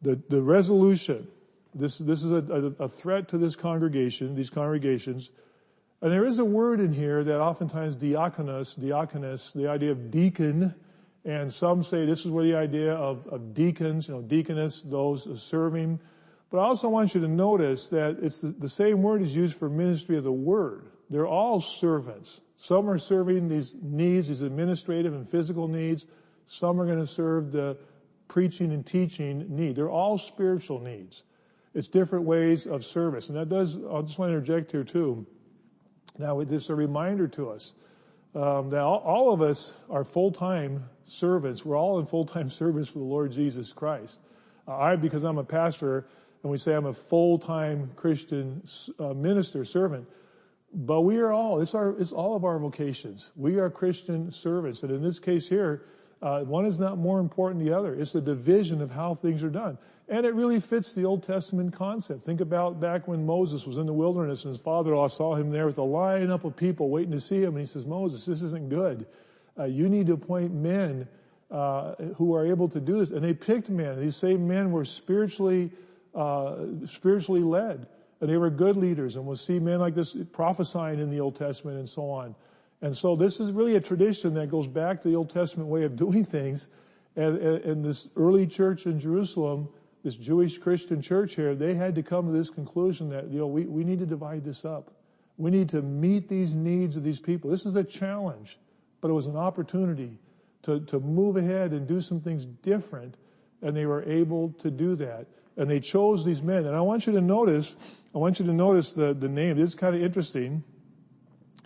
The, 0.02 0.20
the 0.28 0.42
resolution, 0.42 1.26
this, 1.74 1.98
this 1.98 2.22
is 2.22 2.30
a, 2.30 2.74
a, 2.78 2.88
threat 2.88 3.28
to 3.28 3.38
this 3.38 3.56
congregation, 3.56 4.36
these 4.36 4.50
congregations, 4.50 5.30
and 6.02 6.12
there 6.12 6.26
is 6.26 6.38
a 6.38 6.44
word 6.44 6.80
in 6.80 6.92
here 6.92 7.24
that 7.24 7.40
oftentimes 7.40 7.96
diaconus, 7.96 8.78
diaconus, 8.78 9.54
the 9.54 9.68
idea 9.68 9.90
of 9.92 10.10
deacon, 10.10 10.74
and 11.24 11.50
some 11.50 11.82
say 11.82 12.04
this 12.04 12.20
is 12.20 12.30
where 12.30 12.44
the 12.44 12.56
idea 12.56 12.92
of, 12.92 13.26
of 13.28 13.54
deacons, 13.54 14.08
you 14.08 14.14
know, 14.14 14.20
deaconess, 14.20 14.82
those 14.82 15.26
serving 15.42 15.98
but 16.50 16.58
I 16.58 16.64
also 16.64 16.88
want 16.88 17.14
you 17.14 17.20
to 17.20 17.28
notice 17.28 17.88
that 17.88 18.18
it's 18.22 18.40
the, 18.40 18.48
the 18.48 18.68
same 18.68 19.02
word 19.02 19.22
is 19.22 19.34
used 19.34 19.56
for 19.56 19.68
ministry 19.68 20.16
of 20.16 20.24
the 20.24 20.32
word. 20.32 20.86
They're 21.10 21.26
all 21.26 21.60
servants. 21.60 22.40
Some 22.56 22.88
are 22.88 22.98
serving 22.98 23.48
these 23.48 23.74
needs, 23.82 24.28
these 24.28 24.42
administrative 24.42 25.14
and 25.14 25.28
physical 25.28 25.68
needs. 25.68 26.06
Some 26.46 26.80
are 26.80 26.86
going 26.86 27.00
to 27.00 27.06
serve 27.06 27.52
the 27.52 27.76
preaching 28.28 28.72
and 28.72 28.84
teaching 28.86 29.46
need. 29.48 29.76
They're 29.76 29.90
all 29.90 30.18
spiritual 30.18 30.80
needs. 30.80 31.24
It's 31.74 31.88
different 31.88 32.24
ways 32.24 32.66
of 32.66 32.84
service. 32.84 33.28
And 33.28 33.36
that 33.36 33.48
does, 33.48 33.76
I'll 33.76 34.02
just 34.02 34.18
want 34.18 34.30
to 34.30 34.34
interject 34.34 34.70
here 34.70 34.84
too. 34.84 35.26
Now, 36.18 36.38
is 36.40 36.70
a 36.70 36.74
reminder 36.74 37.26
to 37.28 37.50
us 37.50 37.72
um, 38.34 38.70
that 38.70 38.80
all, 38.80 38.98
all, 38.98 39.32
of 39.32 39.42
us 39.42 39.72
are 39.90 40.04
full-time 40.04 40.84
servants. 41.04 41.64
We're 41.64 41.76
all 41.76 41.98
in 41.98 42.06
full-time 42.06 42.50
service 42.62 42.88
for 42.88 42.98
the 42.98 43.04
Lord 43.04 43.32
Jesus 43.32 43.72
Christ. 43.72 44.20
Uh, 44.66 44.76
I, 44.76 44.96
because 44.96 45.24
I'm 45.24 45.38
a 45.38 45.44
pastor, 45.44 46.06
and 46.44 46.50
we 46.50 46.58
say 46.58 46.74
I'm 46.74 46.84
a 46.84 46.92
full-time 46.92 47.90
Christian 47.96 48.62
uh, 48.98 49.14
minister, 49.14 49.64
servant, 49.64 50.06
but 50.74 51.00
we 51.00 51.16
are 51.16 51.32
all, 51.32 51.62
it's 51.62 51.74
our, 51.74 51.98
it's 51.98 52.12
all 52.12 52.36
of 52.36 52.44
our 52.44 52.58
vocations. 52.58 53.30
We 53.34 53.56
are 53.56 53.70
Christian 53.70 54.30
servants. 54.30 54.82
And 54.82 54.92
in 54.92 55.02
this 55.02 55.18
case 55.18 55.48
here, 55.48 55.86
uh, 56.20 56.40
one 56.40 56.66
is 56.66 56.78
not 56.78 56.98
more 56.98 57.18
important 57.18 57.60
than 57.60 57.72
the 57.72 57.78
other. 57.78 57.94
It's 57.94 58.14
a 58.14 58.20
division 58.20 58.82
of 58.82 58.90
how 58.90 59.14
things 59.14 59.42
are 59.42 59.48
done. 59.48 59.78
And 60.06 60.26
it 60.26 60.34
really 60.34 60.60
fits 60.60 60.92
the 60.92 61.06
Old 61.06 61.22
Testament 61.22 61.72
concept. 61.72 62.26
Think 62.26 62.42
about 62.42 62.78
back 62.78 63.08
when 63.08 63.24
Moses 63.24 63.66
was 63.66 63.78
in 63.78 63.86
the 63.86 63.94
wilderness 63.94 64.44
and 64.44 64.52
his 64.52 64.60
father-in-law 64.60 65.08
saw 65.08 65.34
him 65.34 65.50
there 65.50 65.64
with 65.64 65.78
a 65.78 65.82
line 65.82 66.30
up 66.30 66.44
of 66.44 66.54
people 66.54 66.90
waiting 66.90 67.12
to 67.12 67.20
see 67.20 67.42
him 67.42 67.56
and 67.56 67.60
he 67.60 67.66
says, 67.66 67.86
Moses, 67.86 68.26
this 68.26 68.42
isn't 68.42 68.68
good. 68.68 69.06
Uh, 69.58 69.64
you 69.64 69.88
need 69.88 70.08
to 70.08 70.12
appoint 70.12 70.52
men 70.52 71.08
uh, 71.50 71.94
who 72.16 72.34
are 72.34 72.46
able 72.46 72.68
to 72.68 72.80
do 72.80 72.98
this. 72.98 73.12
And 73.12 73.24
they 73.24 73.32
picked 73.32 73.70
men. 73.70 73.98
These 73.98 74.16
same 74.16 74.46
men 74.46 74.72
were 74.72 74.84
spiritually, 74.84 75.70
uh, 76.14 76.56
spiritually 76.86 77.42
led. 77.42 77.86
And 78.20 78.30
they 78.30 78.36
were 78.36 78.50
good 78.50 78.76
leaders. 78.76 79.16
And 79.16 79.26
we'll 79.26 79.36
see 79.36 79.58
men 79.58 79.80
like 79.80 79.94
this 79.94 80.16
prophesying 80.32 81.00
in 81.00 81.10
the 81.10 81.20
Old 81.20 81.36
Testament 81.36 81.78
and 81.78 81.88
so 81.88 82.10
on. 82.10 82.34
And 82.80 82.96
so 82.96 83.16
this 83.16 83.40
is 83.40 83.52
really 83.52 83.76
a 83.76 83.80
tradition 83.80 84.34
that 84.34 84.50
goes 84.50 84.68
back 84.68 85.02
to 85.02 85.08
the 85.08 85.16
Old 85.16 85.30
Testament 85.30 85.68
way 85.68 85.84
of 85.84 85.96
doing 85.96 86.24
things. 86.24 86.68
And, 87.16 87.38
and, 87.38 87.84
this 87.84 88.08
early 88.16 88.46
church 88.46 88.86
in 88.86 88.98
Jerusalem 88.98 89.68
this 90.04 90.14
Jewish 90.14 90.58
Christian 90.58 91.00
church 91.00 91.34
here, 91.34 91.54
they 91.54 91.74
had 91.74 91.94
to 91.94 92.02
come 92.02 92.26
to 92.26 92.32
this 92.32 92.50
conclusion 92.50 93.08
that, 93.08 93.30
you 93.30 93.38
know, 93.38 93.46
we, 93.46 93.64
we 93.64 93.84
need 93.84 93.98
to 94.00 94.06
divide 94.06 94.44
this 94.44 94.64
up. 94.66 94.90
We 95.38 95.50
need 95.50 95.70
to 95.70 95.80
meet 95.80 96.28
these 96.28 96.54
needs 96.54 96.96
of 96.96 97.02
these 97.02 97.18
people. 97.18 97.50
This 97.50 97.64
is 97.64 97.74
a 97.74 97.82
challenge, 97.82 98.58
but 99.00 99.08
it 99.08 99.14
was 99.14 99.26
an 99.26 99.36
opportunity 99.36 100.18
to, 100.64 100.80
to 100.80 101.00
move 101.00 101.38
ahead 101.38 101.72
and 101.72 101.88
do 101.88 102.02
some 102.02 102.20
things 102.20 102.44
different, 102.44 103.16
and 103.64 103.76
they 103.76 103.86
were 103.86 104.04
able 104.04 104.52
to 104.60 104.70
do 104.70 104.94
that. 104.96 105.26
And 105.56 105.70
they 105.70 105.80
chose 105.80 106.24
these 106.24 106.42
men. 106.42 106.66
And 106.66 106.76
I 106.76 106.80
want 106.80 107.06
you 107.06 107.14
to 107.14 107.20
notice, 107.20 107.74
I 108.14 108.18
want 108.18 108.38
you 108.38 108.46
to 108.46 108.52
notice 108.52 108.92
the, 108.92 109.14
the 109.14 109.28
name. 109.28 109.56
This 109.56 109.70
is 109.70 109.74
kind 109.74 109.96
of 109.96 110.02
interesting 110.02 110.62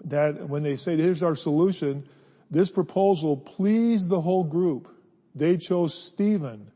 that 0.05 0.49
when 0.49 0.63
they 0.63 0.77
say, 0.77 0.97
here's 0.97 1.23
our 1.23 1.35
solution, 1.35 2.09
this 2.51 2.71
proposal 2.71 3.37
pleased 3.37 4.09
the 4.09 4.21
whole 4.21 4.45
group. 4.45 4.89
They 5.35 5.57
chose 5.57 5.93
Stephen 5.93 6.71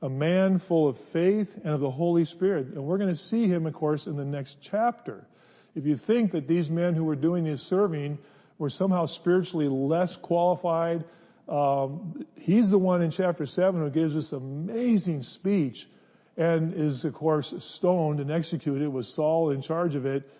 a 0.00 0.08
man 0.08 0.58
full 0.58 0.88
of 0.88 0.96
faith 0.96 1.56
and 1.56 1.74
of 1.74 1.80
the 1.80 1.90
Holy 1.90 2.24
Spirit. 2.24 2.68
And 2.68 2.84
we're 2.84 2.98
going 2.98 3.10
to 3.10 3.16
see 3.16 3.48
him, 3.48 3.66
of 3.66 3.74
course, 3.74 4.06
in 4.06 4.16
the 4.16 4.24
next 4.24 4.58
chapter. 4.60 5.26
If 5.74 5.86
you 5.86 5.96
think 5.96 6.32
that 6.32 6.46
these 6.46 6.70
men 6.70 6.94
who 6.94 7.04
were 7.04 7.16
doing 7.16 7.44
this 7.44 7.62
serving 7.62 8.18
were 8.58 8.70
somehow 8.70 9.06
spiritually 9.06 9.68
less 9.68 10.16
qualified, 10.16 11.04
um, 11.48 12.26
he's 12.36 12.70
the 12.70 12.78
one 12.78 13.02
in 13.02 13.10
chapter 13.10 13.46
7 13.46 13.80
who 13.80 13.90
gives 13.90 14.14
this 14.14 14.32
amazing 14.32 15.22
speech 15.22 15.88
and 16.36 16.74
is, 16.74 17.04
of 17.04 17.14
course, 17.14 17.54
stoned 17.58 18.20
and 18.20 18.30
executed 18.30 18.88
with 18.88 19.06
Saul 19.06 19.50
in 19.50 19.62
charge 19.62 19.94
of 19.94 20.06
it 20.06 20.30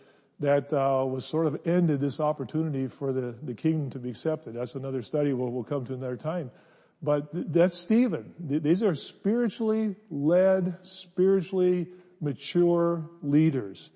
that 0.41 0.73
uh, 0.73 1.05
was 1.05 1.27
sort 1.27 1.47
of 1.47 1.67
ended 1.67 2.01
this 2.01 2.21
opportunity 2.21 2.87
for 2.87 3.13
the, 3.13 3.35
the 3.43 3.55
kingdom 3.55 3.91
to 3.91 3.99
be 3.99 4.11
accepted. 4.11 4.55
That's 4.55 4.77
another 4.77 5.03
study 5.03 5.33
we'll, 5.33 5.51
we'll 5.51 5.65
come 5.65 5.85
to 5.87 5.95
another 5.95 6.17
time. 6.17 6.51
But 7.03 7.29
that's 7.33 7.77
Stephen. 7.77 8.35
These 8.39 8.83
are 8.83 8.95
spiritually 8.95 9.97
led, 10.11 10.77
spiritually 10.83 11.89
mature 12.21 13.09
leaders. 13.23 13.91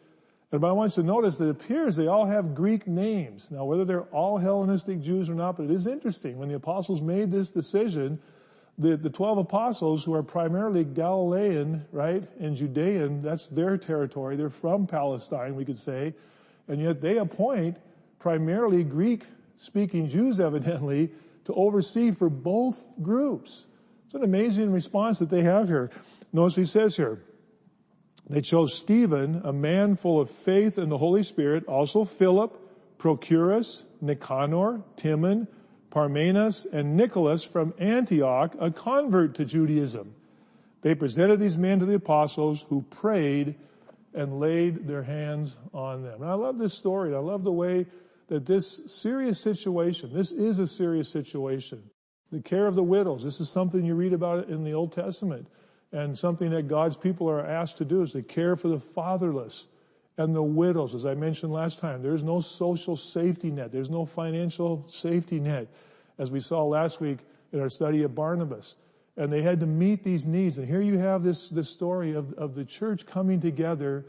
And 0.52 0.62
I 0.66 0.72
want 0.72 0.96
you 0.96 1.02
to 1.02 1.06
notice 1.06 1.38
that 1.38 1.46
it 1.46 1.50
appears 1.50 1.96
they 1.96 2.08
all 2.08 2.26
have 2.26 2.54
Greek 2.54 2.86
names. 2.86 3.50
Now, 3.50 3.64
whether 3.64 3.86
they're 3.86 4.02
all 4.12 4.36
Hellenistic 4.36 5.00
Jews 5.00 5.30
or 5.30 5.34
not, 5.34 5.56
but 5.56 5.64
it 5.64 5.70
is 5.70 5.86
interesting. 5.86 6.36
When 6.38 6.48
the 6.48 6.56
apostles 6.56 7.00
made 7.00 7.32
this 7.32 7.48
decision, 7.48 8.18
the, 8.76 8.98
the 8.98 9.08
12 9.08 9.38
apostles 9.38 10.04
who 10.04 10.12
are 10.12 10.22
primarily 10.22 10.84
Galilean, 10.84 11.86
right, 11.90 12.22
and 12.38 12.54
Judean, 12.54 13.22
that's 13.22 13.48
their 13.48 13.78
territory. 13.78 14.36
They're 14.36 14.50
from 14.50 14.86
Palestine, 14.86 15.56
we 15.56 15.64
could 15.64 15.78
say. 15.78 16.12
And 16.68 16.82
yet 16.82 17.00
they 17.00 17.16
appoint 17.16 17.78
primarily 18.18 18.84
Greek 18.84 19.24
speaking 19.56 20.06
Jews 20.06 20.38
evidently 20.48 21.12
to 21.46 21.54
oversee 21.54 22.10
for 22.10 22.28
both 22.28 22.84
groups. 23.00 23.64
It's 24.06 24.14
an 24.14 24.22
amazing 24.22 24.70
response 24.70 25.18
that 25.20 25.30
they 25.30 25.42
have 25.42 25.66
here. 25.68 25.90
Notice 26.30 26.56
he 26.56 26.64
says 26.66 26.94
here, 26.94 27.22
they 28.28 28.40
chose 28.40 28.74
Stephen, 28.74 29.42
a 29.44 29.52
man 29.52 29.96
full 29.96 30.20
of 30.20 30.30
faith 30.30 30.78
in 30.78 30.88
the 30.88 30.98
Holy 30.98 31.22
Spirit, 31.22 31.66
also 31.66 32.04
Philip, 32.04 32.58
Procorus, 32.98 33.84
Nicanor, 34.00 34.82
Timon, 34.96 35.48
Parmenas, 35.90 36.66
and 36.72 36.96
Nicholas 36.96 37.44
from 37.44 37.74
Antioch, 37.78 38.54
a 38.58 38.70
convert 38.70 39.34
to 39.34 39.44
Judaism. 39.44 40.14
They 40.82 40.94
presented 40.94 41.40
these 41.40 41.58
men 41.58 41.80
to 41.80 41.86
the 41.86 41.94
apostles 41.94 42.64
who 42.68 42.82
prayed 42.82 43.56
and 44.14 44.40
laid 44.40 44.86
their 44.86 45.02
hands 45.02 45.56
on 45.72 46.02
them. 46.02 46.22
And 46.22 46.30
I 46.30 46.34
love 46.34 46.58
this 46.58 46.74
story. 46.74 47.14
I 47.14 47.18
love 47.18 47.44
the 47.44 47.52
way 47.52 47.86
that 48.28 48.46
this 48.46 48.82
serious 48.86 49.40
situation, 49.40 50.12
this 50.12 50.30
is 50.30 50.58
a 50.58 50.66
serious 50.66 51.08
situation. 51.08 51.82
The 52.30 52.40
care 52.40 52.66
of 52.66 52.74
the 52.74 52.82
widows, 52.82 53.22
this 53.22 53.40
is 53.40 53.50
something 53.50 53.84
you 53.84 53.94
read 53.94 54.12
about 54.12 54.48
in 54.48 54.64
the 54.64 54.72
Old 54.72 54.92
Testament 54.92 55.46
and 55.92 56.16
something 56.16 56.50
that 56.50 56.68
God's 56.68 56.96
people 56.96 57.28
are 57.28 57.44
asked 57.44 57.78
to 57.78 57.84
do 57.84 58.02
is 58.02 58.12
to 58.12 58.22
care 58.22 58.56
for 58.56 58.68
the 58.68 58.80
fatherless 58.80 59.66
and 60.16 60.34
the 60.34 60.42
widows. 60.42 60.94
As 60.94 61.04
I 61.04 61.14
mentioned 61.14 61.52
last 61.52 61.78
time, 61.78 62.02
there's 62.02 62.22
no 62.22 62.40
social 62.40 62.96
safety 62.96 63.50
net. 63.50 63.72
There's 63.72 63.90
no 63.90 64.06
financial 64.06 64.86
safety 64.88 65.38
net 65.38 65.68
as 66.18 66.30
we 66.30 66.40
saw 66.40 66.64
last 66.64 67.00
week 67.00 67.18
in 67.52 67.60
our 67.60 67.68
study 67.68 68.02
of 68.02 68.14
Barnabas. 68.14 68.74
And 69.16 69.30
they 69.30 69.42
had 69.42 69.60
to 69.60 69.66
meet 69.66 70.02
these 70.02 70.26
needs. 70.26 70.56
And 70.56 70.66
here 70.66 70.80
you 70.80 70.98
have 70.98 71.22
this, 71.22 71.48
this 71.48 71.68
story 71.68 72.14
of, 72.14 72.32
of 72.34 72.54
the 72.54 72.64
church 72.64 73.04
coming 73.04 73.40
together 73.40 74.06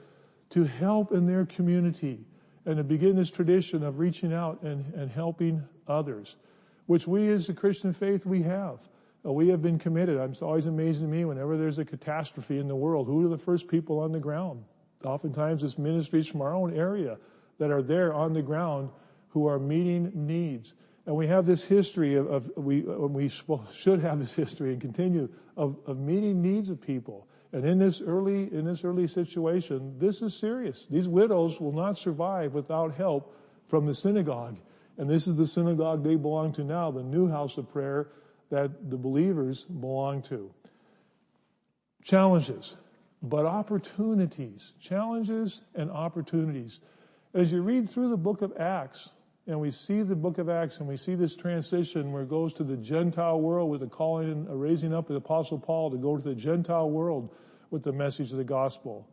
to 0.52 0.64
help 0.64 1.12
in 1.12 1.26
their 1.26 1.46
community 1.46 2.20
and 2.66 2.78
to 2.78 2.84
begin 2.84 3.18
this 3.18 3.30
tradition 3.30 3.84
of 3.84 4.00
reaching 4.00 4.32
out 4.32 4.62
and, 4.62 4.94
and 4.94 5.12
helping 5.12 5.64
others, 5.88 6.38
which 6.86 7.06
we 7.06 7.30
as 7.30 7.50
a 7.50 7.54
Christian 7.54 7.92
faith, 7.92 8.26
we 8.26 8.44
have. 8.44 8.80
Uh, 9.26 9.32
we 9.32 9.48
have 9.50 9.62
been 9.62 9.80
committed. 9.80 10.18
It's 10.30 10.42
always 10.42 10.66
amazing 10.66 11.06
to 11.06 11.12
me 11.12 11.26
whenever 11.26 11.58
there's 11.58 11.80
a 11.80 11.86
catastrophe 11.86 12.58
in 12.58 12.68
the 12.68 12.76
world, 12.76 13.08
who 13.08 13.26
are 13.26 13.30
the 13.30 13.38
first 13.38 13.68
people 13.68 14.00
on 14.00 14.12
the 14.12 14.20
ground? 14.20 14.64
Oftentimes 15.04 15.64
it's 15.64 15.78
ministries 15.78 16.28
from 16.28 16.42
our 16.42 16.54
own 16.54 16.74
area 16.74 17.18
that 17.60 17.72
are 17.72 17.82
there 17.82 18.14
on 18.14 18.34
the 18.34 18.42
ground 18.42 18.90
who 19.30 19.48
are 19.48 19.60
meeting 19.60 20.12
needs. 20.14 20.74
And 21.06 21.16
we 21.16 21.28
have 21.28 21.46
this 21.46 21.64
history 21.64 22.16
of, 22.16 22.28
of 22.28 22.52
we, 22.56 22.86
uh, 22.88 22.92
we 22.92 23.30
should 23.74 24.00
have 24.02 24.20
this 24.20 24.34
history 24.34 24.72
and 24.72 24.82
continue 24.82 25.30
of, 25.58 25.78
of 25.86 26.00
meeting 26.00 26.42
needs 26.42 26.70
of 26.70 26.82
people. 26.82 27.28
And 27.52 27.66
in 27.66 27.78
this 27.78 28.02
early, 28.02 28.54
in 28.54 28.66
this 28.66 28.84
early 28.84 29.08
situation, 29.08 29.96
this 30.00 30.22
is 30.22 30.34
serious. 30.34 30.88
These 30.90 31.08
widows 31.08 31.60
will 31.60 31.72
not 31.72 31.98
survive 31.98 32.54
without 32.54 32.96
help 32.96 33.36
from 33.68 33.86
the 33.86 33.94
synagogue. 33.94 34.58
And 34.98 35.10
this 35.10 35.28
is 35.28 35.36
the 35.36 35.48
synagogue 35.48 36.04
they 36.04 36.16
belong 36.16 36.54
to 36.54 36.64
now, 36.64 36.92
the 36.92 37.04
new 37.04 37.28
house 37.30 37.58
of 37.58 37.72
prayer 37.72 38.08
that 38.54 38.92
the 38.92 38.98
believers 38.98 39.66
belong 39.66 40.22
to. 40.22 40.54
Challenges, 42.04 42.78
but 43.24 43.48
opportunities. 43.48 44.74
Challenges 44.80 45.62
and 45.74 45.90
opportunities. 45.90 46.80
As 47.34 47.52
you 47.52 47.64
read 47.64 47.90
through 47.90 48.10
the 48.10 48.18
book 48.18 48.44
of 48.44 48.54
Acts, 48.60 49.10
and 49.48 49.60
we 49.60 49.72
see 49.72 50.04
the 50.04 50.16
book 50.16 50.38
of 50.38 50.50
Acts 50.50 50.78
and 50.78 50.88
we 50.88 50.98
see 50.98 51.16
this 51.16 51.36
transition 51.36 52.12
where 52.12 52.22
it 52.22 52.30
goes 52.30 52.54
to 52.54 52.64
the 52.64 52.78
Gentile 52.78 53.42
world 53.42 53.72
with 53.72 53.82
the 53.82 53.88
calling 53.88 54.30
and 54.30 54.62
raising 54.62 54.94
up 54.94 55.10
of 55.10 55.14
the 55.14 55.16
apostle 55.16 55.58
Paul 55.58 55.90
to 55.90 55.98
go 55.98 56.16
to 56.16 56.24
the 56.24 56.36
Gentile 56.36 56.92
world 56.92 57.30
with 57.72 57.82
the 57.82 57.92
message 57.92 58.32
of 58.32 58.38
the 58.38 58.44
gospel. 58.44 59.08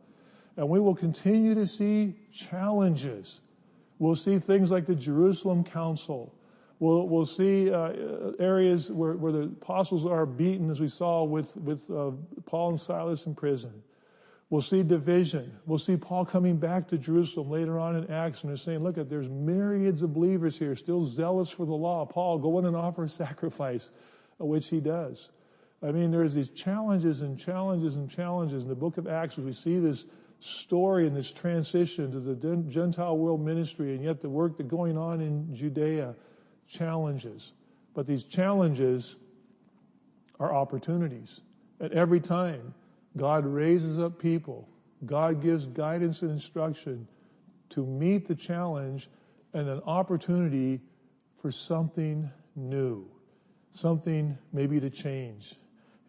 And 0.55 0.69
we 0.69 0.79
will 0.79 0.95
continue 0.95 1.55
to 1.55 1.65
see 1.65 2.15
challenges. 2.31 3.41
We'll 3.97 4.15
see 4.15 4.37
things 4.37 4.69
like 4.69 4.85
the 4.85 4.93
Jerusalem 4.93 5.63
Council. 5.63 6.31
We'll, 6.81 7.07
we'll 7.07 7.27
see 7.27 7.71
uh, 7.71 7.91
areas 8.39 8.91
where, 8.91 9.13
where 9.13 9.31
the 9.31 9.43
apostles 9.43 10.03
are 10.03 10.25
beaten, 10.25 10.71
as 10.71 10.81
we 10.81 10.87
saw 10.87 11.23
with, 11.23 11.55
with 11.57 11.87
uh, 11.91 12.09
Paul 12.47 12.71
and 12.71 12.81
Silas 12.81 13.27
in 13.27 13.35
prison. 13.35 13.83
We'll 14.49 14.63
see 14.63 14.81
division. 14.81 15.53
We'll 15.67 15.77
see 15.77 15.95
Paul 15.95 16.25
coming 16.25 16.57
back 16.57 16.87
to 16.87 16.97
Jerusalem 16.97 17.51
later 17.51 17.77
on 17.77 17.97
in 17.97 18.09
Acts 18.09 18.41
and 18.41 18.49
they're 18.49 18.57
saying, 18.57 18.79
look, 18.79 18.97
at 18.97 19.11
there's 19.11 19.29
myriads 19.29 20.01
of 20.01 20.15
believers 20.15 20.57
here 20.57 20.75
still 20.75 21.05
zealous 21.05 21.51
for 21.51 21.67
the 21.67 21.71
law. 21.71 22.03
Paul, 22.03 22.39
go 22.39 22.57
in 22.57 22.65
and 22.65 22.75
offer 22.75 23.03
a 23.03 23.09
sacrifice, 23.09 23.91
which 24.39 24.67
he 24.67 24.79
does. 24.79 25.29
I 25.83 25.91
mean, 25.91 26.09
there's 26.09 26.33
these 26.33 26.49
challenges 26.49 27.21
and 27.21 27.37
challenges 27.37 27.95
and 27.95 28.09
challenges 28.09 28.63
in 28.63 28.69
the 28.69 28.75
book 28.75 28.97
of 28.97 29.07
Acts 29.07 29.37
as 29.37 29.45
we 29.45 29.53
see 29.53 29.77
this, 29.77 30.03
story 30.39 31.05
and 31.05 31.15
this 31.15 31.31
transition 31.31 32.11
to 32.11 32.19
the 32.19 32.33
Gentile 32.67 33.15
world 33.15 33.45
ministry 33.45 33.93
and 33.93 34.03
yet 34.03 34.21
the 34.21 34.29
work 34.29 34.57
that 34.57 34.67
going 34.67 34.97
on 34.97 35.21
in 35.21 35.55
Judea 35.55 36.15
challenges. 36.71 37.53
But 37.93 38.07
these 38.07 38.23
challenges 38.23 39.15
are 40.39 40.53
opportunities. 40.53 41.41
At 41.79 41.91
every 41.91 42.19
time, 42.19 42.73
God 43.17 43.45
raises 43.45 43.99
up 43.99 44.19
people. 44.19 44.67
God 45.05 45.41
gives 45.41 45.65
guidance 45.65 46.21
and 46.21 46.31
instruction 46.31 47.07
to 47.69 47.85
meet 47.85 48.27
the 48.27 48.35
challenge 48.35 49.09
and 49.53 49.67
an 49.67 49.81
opportunity 49.85 50.79
for 51.41 51.51
something 51.51 52.29
new, 52.55 53.05
something 53.73 54.37
maybe 54.53 54.79
to 54.79 54.89
change. 54.89 55.55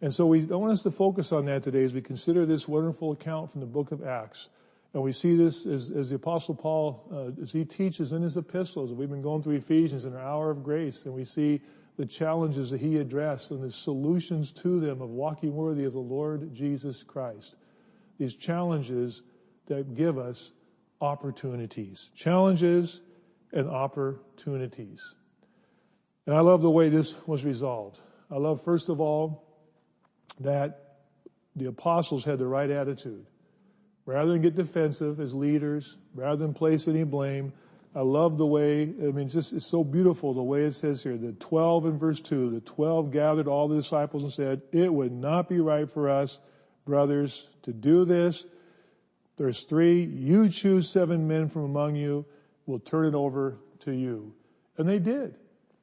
And 0.01 0.13
so 0.13 0.25
we 0.25 0.41
I 0.51 0.55
want 0.55 0.73
us 0.73 0.83
to 0.83 0.91
focus 0.91 1.31
on 1.31 1.45
that 1.45 1.63
today 1.63 1.83
as 1.83 1.93
we 1.93 2.01
consider 2.01 2.45
this 2.45 2.67
wonderful 2.67 3.13
account 3.13 3.51
from 3.51 3.61
the 3.61 3.67
book 3.67 3.91
of 3.91 4.03
Acts. 4.03 4.47
And 4.93 5.01
we 5.01 5.11
see 5.11 5.35
this 5.35 5.65
as, 5.65 5.89
as 5.89 6.09
the 6.09 6.15
apostle 6.15 6.53
Paul, 6.53 7.03
uh, 7.11 7.41
as 7.41 7.51
he 7.51 7.65
teaches 7.65 8.11
in 8.11 8.21
his 8.21 8.37
epistles. 8.37 8.93
We've 8.93 9.09
been 9.09 9.23
going 9.23 9.41
through 9.41 9.55
Ephesians 9.55 10.05
in 10.05 10.13
our 10.13 10.21
hour 10.21 10.51
of 10.51 10.63
grace 10.63 11.05
and 11.05 11.13
we 11.13 11.25
see 11.25 11.61
the 11.97 12.05
challenges 12.05 12.71
that 12.71 12.79
he 12.79 12.97
addressed 12.97 13.51
and 13.51 13.63
the 13.63 13.71
solutions 13.71 14.51
to 14.51 14.79
them 14.79 15.01
of 15.01 15.09
walking 15.09 15.55
worthy 15.55 15.85
of 15.85 15.93
the 15.93 15.99
Lord 15.99 16.53
Jesus 16.53 17.03
Christ. 17.03 17.55
These 18.17 18.35
challenges 18.35 19.21
that 19.67 19.95
give 19.95 20.17
us 20.17 20.51
opportunities. 21.01 22.09
Challenges 22.15 23.01
and 23.51 23.69
opportunities. 23.69 25.13
And 26.25 26.35
I 26.35 26.41
love 26.41 26.61
the 26.61 26.71
way 26.71 26.89
this 26.89 27.13
was 27.27 27.43
resolved. 27.43 27.99
I 28.31 28.37
love, 28.37 28.63
first 28.63 28.89
of 28.89 28.99
all, 28.99 29.43
that 30.39 30.97
the 31.55 31.65
apostles 31.65 32.23
had 32.23 32.39
the 32.39 32.47
right 32.47 32.69
attitude. 32.69 33.25
Rather 34.05 34.31
than 34.31 34.41
get 34.41 34.55
defensive 34.55 35.19
as 35.19 35.33
leaders, 35.33 35.97
rather 36.13 36.35
than 36.35 36.53
place 36.53 36.87
any 36.87 37.03
blame, 37.03 37.53
I 37.95 38.01
love 38.01 38.37
the 38.37 38.45
way, 38.45 38.81
I 38.81 38.85
mean, 38.85 39.25
it's 39.25 39.33
just, 39.33 39.53
it's 39.53 39.67
so 39.67 39.83
beautiful 39.83 40.33
the 40.33 40.41
way 40.41 40.63
it 40.63 40.73
says 40.73 41.03
here, 41.03 41.15
the 41.15 41.33
12 41.33 41.85
in 41.85 41.99
verse 41.99 42.19
2, 42.19 42.49
the 42.49 42.59
12 42.61 43.11
gathered 43.11 43.47
all 43.47 43.67
the 43.67 43.75
disciples 43.75 44.23
and 44.23 44.33
said, 44.33 44.61
it 44.71 44.91
would 44.91 45.11
not 45.11 45.47
be 45.47 45.59
right 45.59 45.89
for 45.89 46.09
us, 46.09 46.39
brothers, 46.85 47.47
to 47.63 47.71
do 47.71 48.03
this. 48.03 48.45
There's 49.37 49.63
three, 49.63 50.03
you 50.03 50.49
choose 50.49 50.89
seven 50.89 51.27
men 51.27 51.49
from 51.49 51.65
among 51.65 51.95
you, 51.95 52.25
we'll 52.65 52.79
turn 52.79 53.05
it 53.05 53.15
over 53.15 53.57
to 53.81 53.91
you. 53.91 54.33
And 54.77 54.89
they 54.89 54.99
did. 54.99 55.35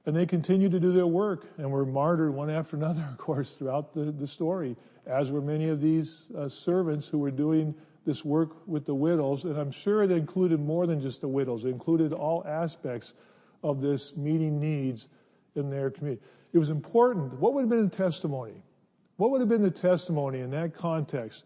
And 0.04 0.16
they 0.16 0.26
continued 0.26 0.72
to 0.72 0.80
do 0.80 0.92
their 0.92 1.06
work 1.06 1.46
and 1.58 1.70
were 1.70 1.84
martyred 1.84 2.34
one 2.34 2.50
after 2.50 2.76
another, 2.76 3.06
of 3.10 3.18
course, 3.18 3.56
throughout 3.56 3.94
the, 3.94 4.10
the 4.10 4.26
story, 4.26 4.76
as 5.06 5.30
were 5.30 5.40
many 5.40 5.68
of 5.68 5.80
these 5.80 6.24
uh, 6.36 6.48
servants 6.48 7.06
who 7.06 7.18
were 7.18 7.30
doing 7.30 7.74
this 8.04 8.24
work 8.24 8.66
with 8.66 8.86
the 8.86 8.94
widows. 8.94 9.44
And 9.44 9.56
I'm 9.56 9.72
sure 9.72 10.02
it 10.02 10.10
included 10.10 10.60
more 10.60 10.86
than 10.86 11.00
just 11.00 11.20
the 11.20 11.28
widows. 11.28 11.64
It 11.64 11.68
included 11.68 12.12
all 12.12 12.44
aspects 12.46 13.12
of 13.62 13.80
this 13.80 14.16
meeting 14.16 14.60
needs 14.60 15.06
in 15.54 15.70
their 15.70 15.90
community. 15.90 16.22
It 16.52 16.58
was 16.58 16.70
important. 16.70 17.34
What 17.34 17.54
would 17.54 17.62
have 17.62 17.70
been 17.70 17.88
the 17.88 17.96
testimony? 17.96 18.62
What 19.16 19.30
would 19.30 19.40
have 19.40 19.48
been 19.48 19.62
the 19.62 19.70
testimony 19.70 20.40
in 20.40 20.50
that 20.52 20.74
context 20.74 21.44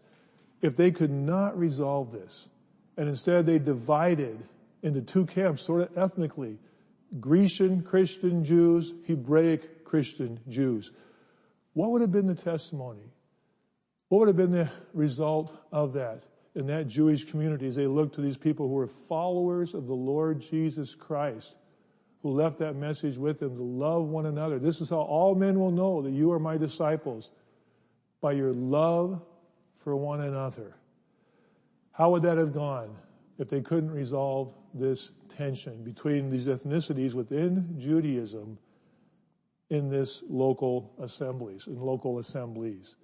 if 0.61 0.75
they 0.75 0.91
could 0.91 1.11
not 1.11 1.57
resolve 1.59 2.11
this? 2.11 2.47
And 2.97 3.09
instead 3.09 3.45
they 3.45 3.59
divided 3.59 4.41
into 4.81 5.01
two 5.01 5.25
camps, 5.25 5.61
sort 5.61 5.81
of 5.81 5.97
ethnically. 5.97 6.57
Grecian 7.19 7.81
Christian 7.81 8.45
Jews, 8.45 8.93
Hebraic 9.05 9.83
Christian 9.83 10.39
Jews. 10.47 10.91
What 11.73 11.91
would 11.91 12.01
have 12.01 12.11
been 12.11 12.27
the 12.27 12.35
testimony? 12.35 13.11
What 14.07 14.19
would 14.19 14.27
have 14.29 14.37
been 14.37 14.51
the 14.51 14.69
result 14.93 15.53
of 15.71 15.93
that 15.93 16.23
in 16.55 16.67
that 16.67 16.87
Jewish 16.87 17.25
community 17.25 17.67
as 17.67 17.75
they 17.75 17.87
looked 17.87 18.15
to 18.15 18.21
these 18.21 18.37
people 18.37 18.67
who 18.67 18.73
were 18.73 18.89
followers 19.09 19.73
of 19.73 19.87
the 19.87 19.93
Lord 19.93 20.39
Jesus 20.39 20.95
Christ, 20.95 21.57
who 22.21 22.31
left 22.31 22.59
that 22.59 22.75
message 22.75 23.17
with 23.17 23.39
them 23.39 23.55
to 23.55 23.63
love 23.63 24.05
one 24.05 24.25
another? 24.25 24.57
This 24.57 24.81
is 24.81 24.89
how 24.89 25.01
all 25.01 25.35
men 25.35 25.59
will 25.59 25.71
know 25.71 26.01
that 26.01 26.11
you 26.11 26.31
are 26.31 26.39
my 26.39 26.57
disciples 26.57 27.31
by 28.21 28.31
your 28.31 28.53
love 28.53 29.21
for 29.83 29.95
one 29.95 30.21
another. 30.21 30.75
How 31.91 32.11
would 32.11 32.23
that 32.23 32.37
have 32.37 32.53
gone 32.53 32.95
if 33.37 33.49
they 33.49 33.61
couldn't 33.61 33.91
resolve 33.91 34.53
this 34.73 35.11
tension 35.29 35.83
between 35.83 36.29
these 36.29 36.47
ethnicities 36.47 37.13
within 37.13 37.75
Judaism 37.77 38.57
in 39.69 39.89
this 39.89 40.23
local 40.29 40.93
assemblies, 41.01 41.67
in 41.67 41.79
local 41.79 42.19
assemblies. 42.19 42.95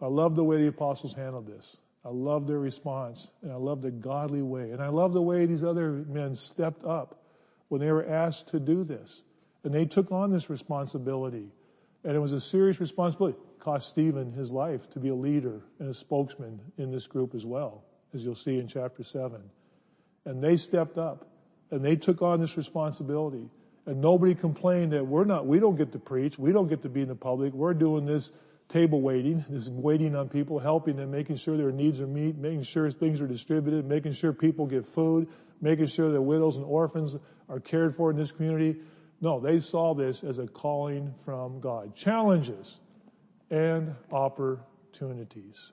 I 0.00 0.06
love 0.06 0.34
the 0.34 0.44
way 0.44 0.58
the 0.58 0.68
apostles 0.68 1.14
handled 1.14 1.46
this. 1.46 1.76
I 2.04 2.08
love 2.08 2.46
their 2.46 2.58
response 2.58 3.30
and 3.42 3.52
I 3.52 3.56
love 3.56 3.82
the 3.82 3.90
godly 3.90 4.42
way. 4.42 4.70
And 4.70 4.82
I 4.82 4.88
love 4.88 5.12
the 5.12 5.22
way 5.22 5.46
these 5.46 5.64
other 5.64 5.90
men 5.90 6.34
stepped 6.34 6.84
up 6.84 7.22
when 7.68 7.80
they 7.80 7.90
were 7.90 8.06
asked 8.06 8.48
to 8.48 8.60
do 8.60 8.84
this. 8.84 9.22
And 9.64 9.74
they 9.74 9.84
took 9.84 10.10
on 10.10 10.30
this 10.30 10.48
responsibility. 10.48 11.48
And 12.04 12.16
it 12.16 12.18
was 12.18 12.32
a 12.32 12.40
serious 12.40 12.80
responsibility. 12.80 13.36
It 13.38 13.60
cost 13.60 13.88
Stephen 13.88 14.32
his 14.32 14.50
life 14.50 14.88
to 14.90 14.98
be 14.98 15.10
a 15.10 15.14
leader 15.14 15.60
and 15.78 15.90
a 15.90 15.94
spokesman 15.94 16.60
in 16.78 16.90
this 16.90 17.06
group 17.06 17.34
as 17.34 17.44
well, 17.44 17.84
as 18.14 18.24
you'll 18.24 18.34
see 18.34 18.58
in 18.58 18.66
chapter 18.66 19.04
7. 19.04 19.38
And 20.24 20.42
they 20.42 20.56
stepped 20.56 20.96
up 20.96 21.28
and 21.70 21.84
they 21.84 21.96
took 21.96 22.22
on 22.22 22.40
this 22.40 22.56
responsibility. 22.56 23.48
And 23.84 24.00
nobody 24.00 24.34
complained 24.34 24.92
that 24.92 25.06
we're 25.06 25.24
not, 25.24 25.46
we 25.46 25.58
don't 25.58 25.76
get 25.76 25.92
to 25.92 25.98
preach, 25.98 26.38
we 26.38 26.52
don't 26.52 26.68
get 26.68 26.82
to 26.82 26.88
be 26.88 27.02
in 27.02 27.08
the 27.08 27.14
public, 27.14 27.52
we're 27.52 27.74
doing 27.74 28.06
this 28.06 28.30
table 28.70 29.00
waiting, 29.02 29.44
this 29.50 29.64
is 29.64 29.70
waiting 29.70 30.14
on 30.14 30.28
people, 30.28 30.58
helping 30.58 30.96
them, 30.96 31.10
making 31.10 31.36
sure 31.36 31.56
their 31.56 31.72
needs 31.72 32.00
are 32.00 32.06
met, 32.06 32.36
making 32.36 32.62
sure 32.62 32.90
things 32.90 33.20
are 33.20 33.26
distributed, 33.26 33.84
making 33.84 34.12
sure 34.12 34.32
people 34.32 34.66
get 34.66 34.86
food, 34.94 35.28
making 35.60 35.86
sure 35.86 36.10
that 36.12 36.22
widows 36.22 36.56
and 36.56 36.64
orphans 36.64 37.16
are 37.48 37.60
cared 37.60 37.96
for 37.96 38.10
in 38.10 38.16
this 38.16 38.30
community. 38.30 38.80
No, 39.20 39.40
they 39.40 39.60
saw 39.60 39.94
this 39.94 40.24
as 40.24 40.38
a 40.38 40.46
calling 40.46 41.14
from 41.24 41.60
God. 41.60 41.94
Challenges 41.94 42.78
and 43.50 43.94
opportunities. 44.10 45.72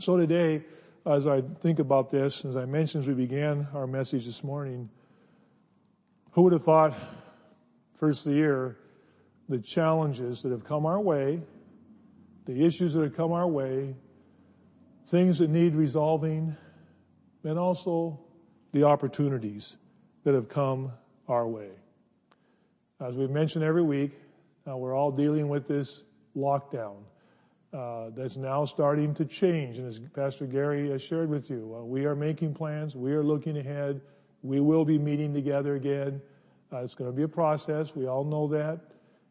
So 0.00 0.16
today, 0.16 0.64
as 1.04 1.26
I 1.26 1.42
think 1.60 1.78
about 1.78 2.10
this, 2.10 2.44
as 2.44 2.56
I 2.56 2.64
mentioned 2.64 3.04
as 3.04 3.08
we 3.08 3.14
began 3.14 3.68
our 3.74 3.86
message 3.86 4.24
this 4.24 4.42
morning, 4.42 4.88
who 6.32 6.42
would 6.42 6.54
have 6.54 6.64
thought 6.64 6.94
first 7.98 8.24
of 8.24 8.32
the 8.32 8.38
year 8.38 8.78
the 9.48 9.58
challenges 9.58 10.42
that 10.42 10.50
have 10.50 10.64
come 10.64 10.86
our 10.86 11.00
way, 11.00 11.42
the 12.46 12.64
issues 12.64 12.94
that 12.94 13.02
have 13.02 13.16
come 13.16 13.32
our 13.32 13.48
way, 13.48 13.94
things 15.08 15.38
that 15.38 15.50
need 15.50 15.74
resolving, 15.74 16.56
and 17.44 17.58
also 17.58 18.18
the 18.72 18.84
opportunities 18.84 19.76
that 20.24 20.34
have 20.34 20.48
come 20.48 20.92
our 21.28 21.46
way. 21.46 21.70
As 23.00 23.16
we've 23.16 23.30
mentioned 23.30 23.64
every 23.64 23.82
week, 23.82 24.12
uh, 24.68 24.76
we're 24.76 24.94
all 24.94 25.10
dealing 25.10 25.48
with 25.48 25.66
this 25.66 26.04
lockdown 26.36 26.96
uh, 27.72 28.10
that's 28.16 28.36
now 28.36 28.64
starting 28.64 29.14
to 29.14 29.24
change. 29.24 29.78
And 29.78 29.88
as 29.88 29.98
Pastor 30.14 30.46
Gary 30.46 30.90
has 30.90 31.02
shared 31.02 31.28
with 31.28 31.50
you, 31.50 31.74
uh, 31.76 31.84
we 31.84 32.04
are 32.04 32.14
making 32.14 32.54
plans. 32.54 32.94
We 32.94 33.12
are 33.12 33.24
looking 33.24 33.58
ahead. 33.58 34.00
We 34.42 34.60
will 34.60 34.84
be 34.84 34.98
meeting 34.98 35.34
together 35.34 35.74
again. 35.74 36.20
It's 36.72 36.94
going 36.94 37.10
to 37.10 37.16
be 37.16 37.22
a 37.22 37.28
process. 37.28 37.94
We 37.94 38.06
all 38.06 38.24
know 38.24 38.48
that. 38.48 38.80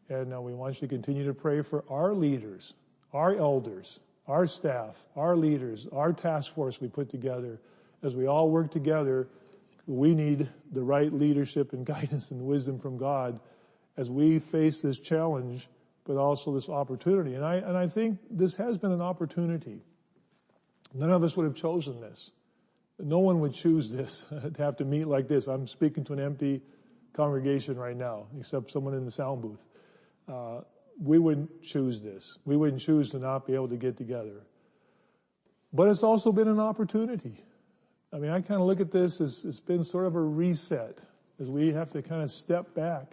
And 0.08 0.28
we 0.44 0.54
want 0.54 0.76
you 0.76 0.88
to 0.88 0.94
continue 0.94 1.24
to 1.26 1.34
pray 1.34 1.62
for 1.62 1.84
our 1.88 2.14
leaders, 2.14 2.74
our 3.12 3.36
elders, 3.36 4.00
our 4.26 4.46
staff, 4.46 4.96
our 5.16 5.36
leaders, 5.36 5.86
our 5.92 6.12
task 6.12 6.54
force 6.54 6.80
we 6.80 6.88
put 6.88 7.10
together. 7.10 7.60
As 8.02 8.14
we 8.14 8.26
all 8.26 8.50
work 8.50 8.70
together, 8.70 9.28
we 9.86 10.14
need 10.14 10.48
the 10.72 10.82
right 10.82 11.12
leadership 11.12 11.72
and 11.72 11.84
guidance 11.94 12.30
and 12.30 12.42
wisdom 12.42 12.78
from 12.78 12.96
God 12.96 13.38
as 13.96 14.10
we 14.10 14.38
face 14.38 14.80
this 14.80 14.98
challenge 14.98 15.68
but 16.04 16.16
also 16.16 16.52
this 16.52 16.68
opportunity. 16.68 17.34
And 17.34 17.44
I, 17.44 17.56
and 17.56 17.76
I 17.76 17.86
think 17.86 18.18
this 18.30 18.56
has 18.56 18.78
been 18.78 18.92
an 18.92 19.00
opportunity. 19.00 19.80
None 20.94 21.10
of 21.10 21.22
us 21.22 21.36
would 21.36 21.44
have 21.44 21.54
chosen 21.54 22.00
this. 22.00 22.32
No 22.98 23.20
one 23.20 23.40
would 23.40 23.54
choose 23.54 23.90
this, 23.90 24.24
to 24.54 24.62
have 24.62 24.76
to 24.76 24.84
meet 24.84 25.06
like 25.06 25.28
this. 25.28 25.46
I'm 25.46 25.66
speaking 25.66 26.04
to 26.04 26.12
an 26.12 26.20
empty 26.20 26.60
congregation 27.14 27.76
right 27.78 27.96
now, 27.96 28.26
except 28.38 28.70
someone 28.70 28.94
in 28.94 29.04
the 29.04 29.10
sound 29.10 29.42
booth. 29.42 29.64
Uh, 30.28 30.60
we 31.00 31.18
wouldn't 31.18 31.62
choose 31.62 32.00
this. 32.00 32.38
We 32.44 32.56
wouldn't 32.56 32.82
choose 32.82 33.10
to 33.10 33.18
not 33.18 33.46
be 33.46 33.54
able 33.54 33.68
to 33.68 33.76
get 33.76 33.96
together. 33.96 34.42
But 35.72 35.88
it's 35.88 36.02
also 36.02 36.32
been 36.32 36.48
an 36.48 36.60
opportunity. 36.60 37.44
I 38.12 38.18
mean, 38.18 38.30
I 38.30 38.40
kind 38.40 38.60
of 38.60 38.66
look 38.66 38.80
at 38.80 38.92
this 38.92 39.20
as 39.20 39.44
it's 39.44 39.60
been 39.60 39.84
sort 39.84 40.06
of 40.06 40.16
a 40.16 40.20
reset 40.20 40.98
as 41.40 41.48
we 41.48 41.72
have 41.72 41.90
to 41.90 42.02
kind 42.02 42.22
of 42.22 42.30
step 42.30 42.74
back 42.74 43.12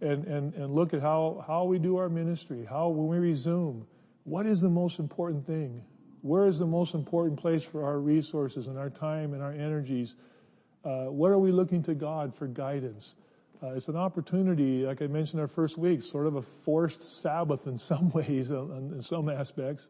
and, 0.00 0.24
and, 0.26 0.52
and 0.54 0.74
look 0.74 0.94
at 0.94 1.00
how, 1.00 1.44
how 1.46 1.64
we 1.64 1.78
do 1.78 1.96
our 1.96 2.08
ministry, 2.08 2.66
how 2.68 2.88
when 2.88 3.06
we 3.06 3.18
resume, 3.18 3.86
what 4.24 4.46
is 4.46 4.60
the 4.60 4.68
most 4.68 4.98
important 4.98 5.46
thing? 5.46 5.82
Where 6.22 6.48
is 6.48 6.58
the 6.58 6.66
most 6.66 6.94
important 6.94 7.38
place 7.38 7.62
for 7.62 7.84
our 7.84 8.00
resources 8.00 8.66
and 8.66 8.76
our 8.76 8.90
time 8.90 9.32
and 9.32 9.42
our 9.42 9.52
energies? 9.52 10.16
Uh, 10.84 11.04
what 11.04 11.30
are 11.30 11.38
we 11.38 11.52
looking 11.52 11.84
to 11.84 11.94
God 11.94 12.34
for 12.34 12.48
guidance? 12.48 13.14
Uh, 13.62 13.68
it's 13.68 13.88
an 13.88 13.96
opportunity, 13.96 14.84
like 14.84 15.00
I 15.00 15.06
mentioned 15.06 15.40
our 15.40 15.48
first 15.48 15.78
week, 15.78 16.02
sort 16.02 16.26
of 16.26 16.36
a 16.36 16.42
forced 16.42 17.20
Sabbath 17.22 17.66
in 17.66 17.78
some 17.78 18.10
ways, 18.14 18.50
in 18.50 19.00
some 19.00 19.28
aspects. 19.30 19.88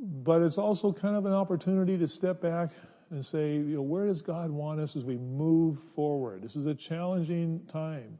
but 0.00 0.42
it's 0.42 0.58
also 0.58 0.92
kind 0.92 1.16
of 1.16 1.24
an 1.26 1.32
opportunity 1.32 1.96
to 1.98 2.08
step 2.08 2.40
back 2.40 2.70
and 3.10 3.24
say, 3.24 3.54
you 3.54 3.76
know, 3.76 3.82
where 3.82 4.06
does 4.06 4.22
God 4.22 4.50
want 4.50 4.80
us 4.80 4.96
as 4.96 5.04
we 5.04 5.16
move 5.16 5.78
forward? 5.94 6.42
This 6.42 6.56
is 6.56 6.66
a 6.66 6.74
challenging 6.74 7.60
time. 7.72 8.18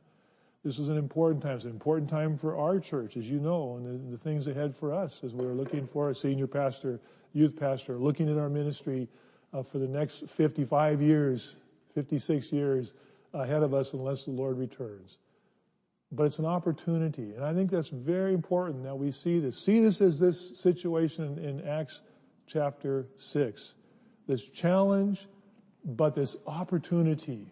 This 0.64 0.79
is 0.79 0.88
an 0.88 0.96
important 0.96 1.42
time. 1.42 1.57
It's 1.57 1.64
an 1.64 1.70
important 1.70 2.09
time 2.09 2.37
for 2.37 2.57
our 2.57 2.79
church, 2.79 3.16
as 3.16 3.29
you 3.29 3.40
know, 3.40 3.77
and 3.77 3.87
the, 3.87 4.12
the 4.12 4.18
things 4.18 4.46
ahead 4.46 4.74
for 4.74 4.92
us 4.92 5.20
as 5.24 5.35
we're 5.35 5.53
looking 5.53 5.87
for 5.87 6.11
a 6.11 6.14
senior 6.14 6.46
pastor, 6.46 7.01
youth 7.33 7.57
pastor, 7.59 7.96
looking 7.96 8.29
at 8.31 8.38
our 8.38 8.48
ministry 8.48 9.09
uh, 9.53 9.62
for 9.62 9.79
the 9.79 9.88
next 9.88 10.29
55 10.29 11.03
years, 11.03 11.57
56 11.94 12.53
years 12.53 12.92
ahead 13.32 13.62
of 13.62 13.74
us 13.74 13.92
unless 13.92 14.24
the 14.24 14.30
Lord 14.30 14.58
returns. 14.58 15.18
But 16.10 16.24
it's 16.24 16.38
an 16.38 16.46
opportunity. 16.46 17.34
And 17.34 17.44
I 17.44 17.52
think 17.52 17.70
that's 17.70 17.88
very 17.88 18.32
important 18.32 18.84
that 18.84 18.98
we 18.98 19.10
see 19.10 19.40
this. 19.40 19.58
See 19.58 19.80
this 19.80 20.00
as 20.00 20.18
this 20.18 20.58
situation 20.58 21.38
in, 21.38 21.60
in 21.60 21.68
Acts 21.68 22.00
chapter 22.46 23.06
6 23.18 23.74
this 24.28 24.44
challenge, 24.44 25.26
but 25.84 26.14
this 26.14 26.36
opportunity. 26.46 27.50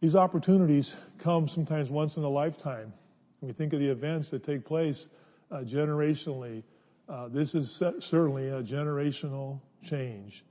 These 0.00 0.14
opportunities 0.14 0.94
come 1.18 1.48
sometimes 1.48 1.90
once 1.90 2.16
in 2.16 2.22
a 2.22 2.28
lifetime. 2.28 2.92
We 3.40 3.52
think 3.52 3.72
of 3.72 3.80
the 3.80 3.88
events 3.88 4.30
that 4.30 4.44
take 4.44 4.64
place 4.64 5.08
uh, 5.50 5.62
generationally, 5.62 6.62
uh, 7.08 7.28
this 7.28 7.54
is 7.54 7.82
certainly 7.98 8.48
a 8.48 8.62
generational 8.62 9.60
change, 9.82 10.44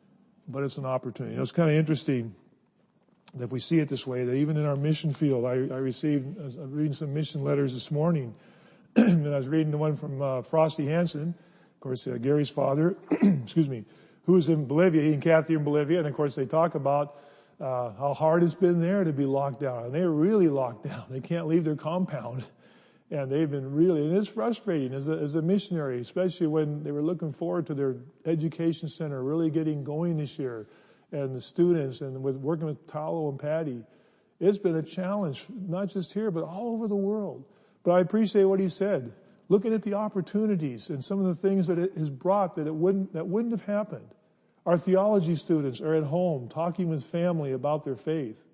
but 0.47 0.63
it's 0.63 0.77
an 0.77 0.85
opportunity. 0.85 1.33
You 1.33 1.37
know, 1.37 1.43
it's 1.43 1.53
kind 1.53 1.69
of 1.69 1.75
interesting 1.77 2.35
if 3.39 3.51
we 3.51 3.59
see 3.59 3.79
it 3.79 3.89
this 3.89 4.07
way, 4.07 4.25
that 4.25 4.33
even 4.33 4.57
in 4.57 4.65
our 4.65 4.75
mission 4.75 5.13
field, 5.13 5.45
I, 5.45 5.51
I 5.51 5.77
received, 5.77 6.39
I 6.39 6.45
was 6.45 6.57
reading 6.57 6.93
some 6.93 7.13
mission 7.13 7.43
letters 7.43 7.73
this 7.73 7.91
morning, 7.91 8.33
and 8.95 9.27
I 9.27 9.37
was 9.37 9.47
reading 9.47 9.71
the 9.71 9.77
one 9.77 9.95
from 9.95 10.21
uh, 10.21 10.41
Frosty 10.41 10.87
Hansen, 10.87 11.33
of 11.79 11.79
course, 11.79 12.07
uh, 12.07 12.17
Gary's 12.21 12.49
father, 12.49 12.97
excuse 13.11 13.69
me, 13.69 13.85
who's 14.25 14.49
in 14.49 14.65
Bolivia, 14.65 15.03
he 15.03 15.13
and 15.13 15.21
Kathy 15.21 15.53
in 15.53 15.63
Bolivia, 15.63 15.99
and 15.99 16.07
of 16.07 16.13
course 16.13 16.35
they 16.35 16.45
talk 16.45 16.75
about 16.75 17.17
uh, 17.59 17.91
how 17.93 18.13
hard 18.13 18.43
it's 18.43 18.53
been 18.53 18.81
there 18.81 19.03
to 19.03 19.11
be 19.13 19.25
locked 19.25 19.61
down. 19.61 19.85
And 19.85 19.93
they're 19.93 20.09
really 20.09 20.47
locked 20.47 20.83
down. 20.87 21.05
They 21.09 21.19
can't 21.19 21.47
leave 21.47 21.63
their 21.63 21.75
compound. 21.75 22.43
And 23.11 23.31
they've 23.31 23.49
been 23.49 23.73
really, 23.73 24.05
and 24.05 24.15
it's 24.15 24.27
frustrating 24.27 24.93
as 24.93 25.07
a, 25.07 25.13
as 25.13 25.35
a 25.35 25.41
missionary, 25.41 25.99
especially 25.99 26.47
when 26.47 26.83
they 26.83 26.91
were 26.91 27.01
looking 27.01 27.33
forward 27.33 27.65
to 27.67 27.73
their 27.73 27.95
education 28.25 28.87
center 28.87 29.23
really 29.23 29.49
getting 29.49 29.83
going 29.83 30.17
this 30.17 30.37
year 30.37 30.67
and 31.11 31.35
the 31.35 31.41
students 31.41 32.01
and 32.01 32.21
with 32.21 32.37
working 32.37 32.65
with 32.65 32.87
Talo 32.87 33.29
and 33.29 33.39
Patty. 33.39 33.83
It's 34.39 34.57
been 34.57 34.75
a 34.75 34.83
challenge, 34.83 35.45
not 35.49 35.89
just 35.89 36.13
here, 36.13 36.31
but 36.31 36.43
all 36.43 36.73
over 36.73 36.87
the 36.87 36.95
world. 36.95 37.43
But 37.83 37.91
I 37.93 37.99
appreciate 38.01 38.45
what 38.45 38.59
he 38.59 38.69
said. 38.69 39.11
Looking 39.49 39.73
at 39.73 39.83
the 39.83 39.95
opportunities 39.95 40.89
and 40.89 41.03
some 41.03 41.19
of 41.19 41.25
the 41.25 41.47
things 41.47 41.67
that 41.67 41.79
it 41.79 41.97
has 41.97 42.09
brought 42.09 42.55
that 42.55 42.67
it 42.67 42.75
wouldn't, 42.75 43.13
that 43.13 43.27
wouldn't 43.27 43.51
have 43.51 43.65
happened. 43.65 44.07
Our 44.65 44.77
theology 44.77 45.35
students 45.35 45.81
are 45.81 45.95
at 45.95 46.03
home 46.03 46.49
talking 46.49 46.89
with 46.89 47.03
family 47.05 47.53
about 47.53 47.83
their 47.83 47.95
faith. 47.95 48.45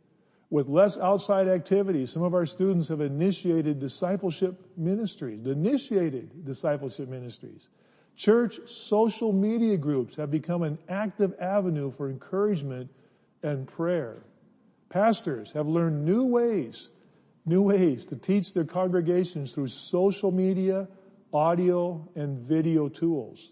With 0.49 0.69
less 0.69 0.97
outside 0.97 1.47
activity, 1.47 2.05
some 2.05 2.23
of 2.23 2.33
our 2.33 2.45
students 2.45 2.87
have 2.87 3.01
initiated 3.01 3.79
discipleship 3.79 4.55
ministries, 4.77 5.45
initiated 5.45 6.45
discipleship 6.45 7.09
ministries. 7.09 7.67
Church 8.15 8.59
social 8.67 9.33
media 9.33 9.77
groups 9.77 10.15
have 10.15 10.31
become 10.31 10.63
an 10.63 10.77
active 10.87 11.33
avenue 11.39 11.91
for 11.91 12.09
encouragement 12.09 12.89
and 13.43 13.67
prayer. 13.67 14.23
Pastors 14.89 15.51
have 15.51 15.67
learned 15.67 16.05
new 16.05 16.25
ways, 16.25 16.89
new 17.45 17.61
ways 17.61 18.05
to 18.05 18.15
teach 18.15 18.53
their 18.53 18.63
congregations 18.63 19.53
through 19.53 19.67
social 19.67 20.31
media, 20.31 20.87
audio, 21.33 22.07
and 22.15 22.39
video 22.39 22.87
tools. 22.87 23.51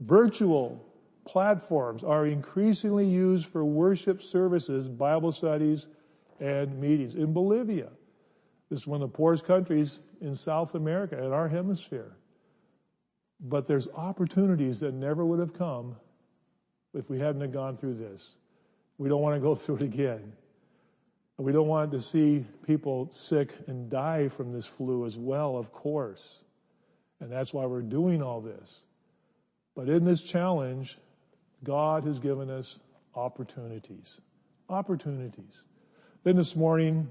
Virtual 0.00 0.84
platforms 1.24 2.04
are 2.04 2.26
increasingly 2.26 3.06
used 3.06 3.46
for 3.46 3.64
worship 3.64 4.22
services, 4.22 4.88
Bible 4.88 5.32
studies, 5.32 5.86
and 6.38 6.78
meetings. 6.78 7.14
In 7.14 7.32
Bolivia, 7.32 7.88
this 8.68 8.80
is 8.80 8.86
one 8.86 9.00
of 9.00 9.10
the 9.10 9.16
poorest 9.16 9.46
countries 9.46 10.00
in 10.20 10.34
South 10.34 10.74
America, 10.74 11.16
in 11.24 11.32
our 11.32 11.48
hemisphere. 11.48 12.14
But 13.40 13.66
there's 13.66 13.88
opportunities 13.88 14.80
that 14.80 14.94
never 14.94 15.24
would 15.24 15.40
have 15.40 15.52
come 15.52 15.96
if 16.94 17.10
we 17.10 17.18
hadn't 17.18 17.40
have 17.42 17.52
gone 17.52 17.76
through 17.76 17.94
this. 17.94 18.34
We 18.98 19.08
don't 19.08 19.20
want 19.20 19.36
to 19.36 19.40
go 19.40 19.54
through 19.54 19.76
it 19.76 19.82
again. 19.82 20.32
We 21.38 21.52
don't 21.52 21.68
want 21.68 21.90
to 21.92 22.00
see 22.00 22.46
people 22.66 23.10
sick 23.12 23.52
and 23.66 23.90
die 23.90 24.28
from 24.28 24.52
this 24.52 24.64
flu 24.64 25.04
as 25.04 25.18
well, 25.18 25.58
of 25.58 25.70
course. 25.70 26.42
And 27.20 27.30
that's 27.30 27.52
why 27.52 27.66
we're 27.66 27.82
doing 27.82 28.22
all 28.22 28.40
this. 28.40 28.82
But 29.74 29.90
in 29.90 30.04
this 30.04 30.22
challenge, 30.22 30.98
God 31.62 32.04
has 32.04 32.18
given 32.18 32.48
us 32.48 32.78
opportunities. 33.14 34.18
Opportunities. 34.70 35.62
Then 36.24 36.36
this 36.36 36.56
morning, 36.56 37.06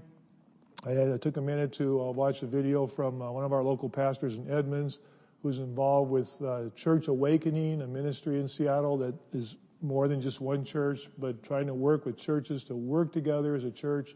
I, 0.84 0.92
had, 0.92 1.12
I 1.12 1.18
took 1.18 1.38
a 1.38 1.42
minute 1.42 1.74
to 1.74 2.02
uh, 2.02 2.12
watch 2.12 2.42
a 2.42 2.48
video 2.48 2.88
from 2.88 3.22
uh, 3.22 3.32
one 3.32 3.46
of 3.46 3.54
our 3.54 3.64
local 3.64 3.90
pastors 3.90 4.36
in 4.36 4.52
Edmonds 4.52 4.98
who's 5.42 5.60
involved 5.60 6.12
with 6.12 6.42
uh, 6.42 6.70
Church 6.76 7.08
Awakening, 7.08 7.82
a 7.82 7.88
ministry 7.88 8.40
in 8.40 8.48
Seattle 8.48 8.98
that 8.98 9.14
is 9.34 9.56
more 9.82 10.08
than 10.08 10.22
just 10.22 10.42
one 10.42 10.64
church, 10.64 11.08
but 11.18 11.44
trying 11.44 11.68
to 11.68 11.74
work 11.74 12.06
with 12.06 12.18
churches 12.18 12.64
to 12.66 12.76
work 12.76 13.14
together 13.14 13.56
as 13.56 13.64
a 13.64 13.72
church 13.72 14.16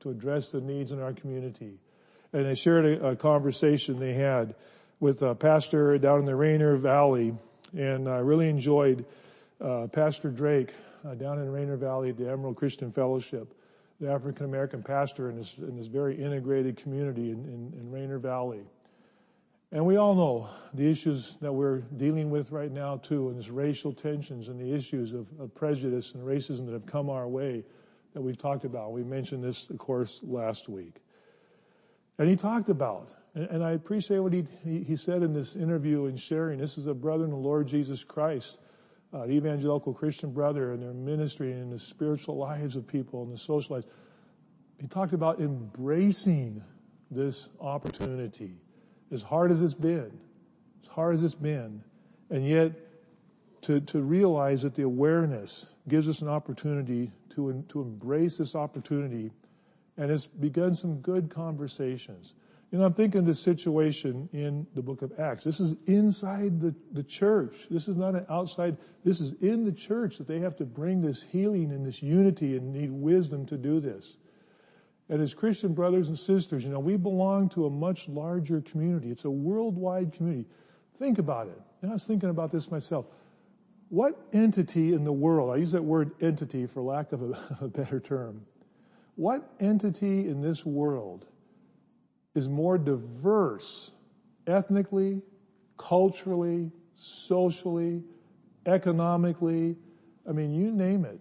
to 0.00 0.10
address 0.10 0.50
the 0.50 0.60
needs 0.60 0.92
in 0.92 1.00
our 1.00 1.12
community. 1.12 1.78
And 2.32 2.46
they 2.46 2.54
shared 2.54 2.86
a, 2.86 3.08
a 3.08 3.16
conversation 3.16 3.98
they 3.98 4.14
had 4.14 4.54
with 5.00 5.22
a 5.22 5.34
pastor 5.34 5.98
down 5.98 6.20
in 6.20 6.24
the 6.24 6.34
Rainier 6.34 6.76
Valley, 6.76 7.34
and 7.76 8.08
I 8.08 8.18
really 8.18 8.48
enjoyed 8.48 9.04
uh, 9.60 9.86
Pastor 9.88 10.30
Drake 10.30 10.72
uh, 11.04 11.14
down 11.14 11.38
in 11.38 11.50
Rainier 11.50 11.76
Valley 11.76 12.10
at 12.10 12.16
the 12.16 12.30
Emerald 12.30 12.56
Christian 12.56 12.92
Fellowship, 12.92 13.52
the 14.00 14.10
African 14.10 14.46
American 14.46 14.82
pastor 14.82 15.28
in 15.30 15.36
this, 15.36 15.54
in 15.58 15.76
this 15.76 15.86
very 15.86 16.20
integrated 16.20 16.76
community 16.76 17.30
in, 17.30 17.44
in, 17.44 17.72
in 17.78 17.90
Rainier 17.90 18.18
Valley. 18.18 18.60
And 19.72 19.86
we 19.86 19.96
all 19.96 20.14
know 20.14 20.50
the 20.74 20.86
issues 20.88 21.34
that 21.40 21.52
we're 21.52 21.78
dealing 21.96 22.30
with 22.30 22.52
right 22.52 22.70
now 22.70 22.98
too, 22.98 23.30
and 23.30 23.38
this 23.38 23.48
racial 23.48 23.92
tensions 23.92 24.48
and 24.48 24.60
the 24.60 24.74
issues 24.74 25.14
of, 25.14 25.26
prejudice 25.54 26.12
and 26.12 26.22
racism 26.22 26.66
that 26.66 26.72
have 26.72 26.84
come 26.84 27.08
our 27.08 27.26
way 27.26 27.64
that 28.12 28.20
we've 28.20 28.36
talked 28.36 28.66
about. 28.66 28.92
We 28.92 29.02
mentioned 29.02 29.42
this, 29.42 29.70
of 29.70 29.78
course, 29.78 30.20
last 30.22 30.68
week. 30.68 30.96
And 32.18 32.28
he 32.28 32.36
talked 32.36 32.68
about, 32.68 33.08
and, 33.34 33.64
I 33.64 33.72
appreciate 33.72 34.18
what 34.18 34.34
he, 34.34 34.96
said 34.96 35.22
in 35.22 35.32
this 35.32 35.56
interview 35.56 36.04
and 36.04 36.20
sharing. 36.20 36.58
This 36.58 36.76
is 36.76 36.86
a 36.86 36.94
brother 36.94 37.24
in 37.24 37.30
the 37.30 37.36
Lord 37.36 37.66
Jesus 37.66 38.04
Christ 38.04 38.58
the 39.12 39.30
evangelical 39.30 39.92
Christian 39.92 40.32
brother 40.32 40.72
and 40.72 40.82
their 40.82 40.92
ministry 40.92 41.52
and 41.52 41.70
the 41.70 41.78
spiritual 41.78 42.36
lives 42.36 42.76
of 42.76 42.86
people 42.86 43.22
and 43.22 43.32
the 43.32 43.38
social 43.38 43.76
lives. 43.76 43.86
He 44.80 44.86
talked 44.86 45.12
about 45.12 45.40
embracing 45.40 46.62
this 47.10 47.48
opportunity. 47.60 48.56
As 49.12 49.22
hard 49.22 49.50
as 49.50 49.62
it's 49.62 49.74
been, 49.74 50.10
as 50.82 50.88
hard 50.88 51.14
as 51.14 51.22
it's 51.22 51.34
been, 51.34 51.82
and 52.30 52.46
yet 52.46 52.72
to, 53.62 53.80
to 53.80 54.00
realize 54.00 54.62
that 54.62 54.74
the 54.74 54.82
awareness 54.82 55.66
gives 55.88 56.08
us 56.08 56.22
an 56.22 56.28
opportunity 56.28 57.10
to, 57.34 57.64
to 57.68 57.80
embrace 57.80 58.38
this 58.38 58.54
opportunity 58.54 59.30
and 59.96 60.10
it's 60.10 60.26
begun 60.26 60.74
some 60.74 60.96
good 61.00 61.30
conversations. 61.30 62.34
You 62.70 62.78
know, 62.78 62.86
I'm 62.86 62.94
thinking 62.94 63.24
the 63.24 63.34
situation 63.34 64.28
in 64.32 64.66
the 64.74 64.80
book 64.80 65.02
of 65.02 65.12
Acts. 65.20 65.44
This 65.44 65.60
is 65.60 65.74
inside 65.86 66.60
the, 66.60 66.74
the 66.92 67.02
church. 67.02 67.54
This 67.70 67.86
is 67.86 67.96
not 67.96 68.14
an 68.14 68.24
outside, 68.30 68.78
this 69.04 69.20
is 69.20 69.34
in 69.42 69.64
the 69.64 69.72
church 69.72 70.16
that 70.16 70.26
they 70.26 70.38
have 70.40 70.56
to 70.56 70.64
bring 70.64 71.02
this 71.02 71.22
healing 71.22 71.70
and 71.70 71.84
this 71.84 72.02
unity 72.02 72.56
and 72.56 72.72
need 72.72 72.90
wisdom 72.90 73.44
to 73.46 73.58
do 73.58 73.78
this. 73.80 74.16
And 75.12 75.20
as 75.20 75.34
Christian 75.34 75.74
brothers 75.74 76.08
and 76.08 76.18
sisters, 76.18 76.64
you 76.64 76.70
know, 76.70 76.80
we 76.80 76.96
belong 76.96 77.50
to 77.50 77.66
a 77.66 77.70
much 77.70 78.08
larger 78.08 78.62
community. 78.62 79.10
It's 79.10 79.26
a 79.26 79.30
worldwide 79.30 80.10
community. 80.10 80.48
Think 80.94 81.18
about 81.18 81.48
it. 81.48 81.60
I 81.86 81.92
was 81.92 82.06
thinking 82.06 82.30
about 82.30 82.50
this 82.50 82.70
myself. 82.70 83.04
What 83.90 84.18
entity 84.32 84.94
in 84.94 85.04
the 85.04 85.12
world, 85.12 85.52
I 85.52 85.56
use 85.56 85.70
that 85.72 85.84
word 85.84 86.12
entity 86.22 86.66
for 86.66 86.80
lack 86.80 87.12
of 87.12 87.20
a, 87.20 87.56
a 87.60 87.68
better 87.68 88.00
term, 88.00 88.40
what 89.16 89.46
entity 89.60 90.30
in 90.30 90.40
this 90.40 90.64
world 90.64 91.26
is 92.34 92.48
more 92.48 92.78
diverse 92.78 93.90
ethnically, 94.46 95.20
culturally, 95.76 96.70
socially, 96.94 98.02
economically, 98.64 99.76
I 100.26 100.32
mean, 100.32 100.54
you 100.54 100.70
name 100.70 101.04
it, 101.04 101.20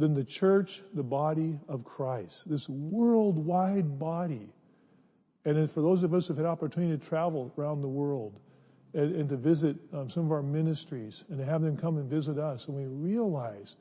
than 0.00 0.14
the 0.14 0.24
church, 0.24 0.82
the 0.94 1.02
body 1.02 1.60
of 1.68 1.84
Christ, 1.84 2.48
this 2.48 2.68
worldwide 2.68 3.98
body. 3.98 4.48
And 5.44 5.70
for 5.70 5.82
those 5.82 6.02
of 6.02 6.14
us 6.14 6.26
who've 6.26 6.36
had 6.36 6.46
opportunity 6.46 6.96
to 6.96 7.06
travel 7.06 7.52
around 7.58 7.82
the 7.82 7.88
world 7.88 8.40
and, 8.94 9.14
and 9.14 9.28
to 9.28 9.36
visit 9.36 9.76
um, 9.92 10.08
some 10.08 10.24
of 10.24 10.32
our 10.32 10.42
ministries 10.42 11.24
and 11.28 11.38
to 11.38 11.44
have 11.44 11.60
them 11.62 11.76
come 11.76 11.98
and 11.98 12.08
visit 12.08 12.38
us, 12.38 12.66
and 12.66 12.76
we 12.76 12.86
realize 12.86 13.76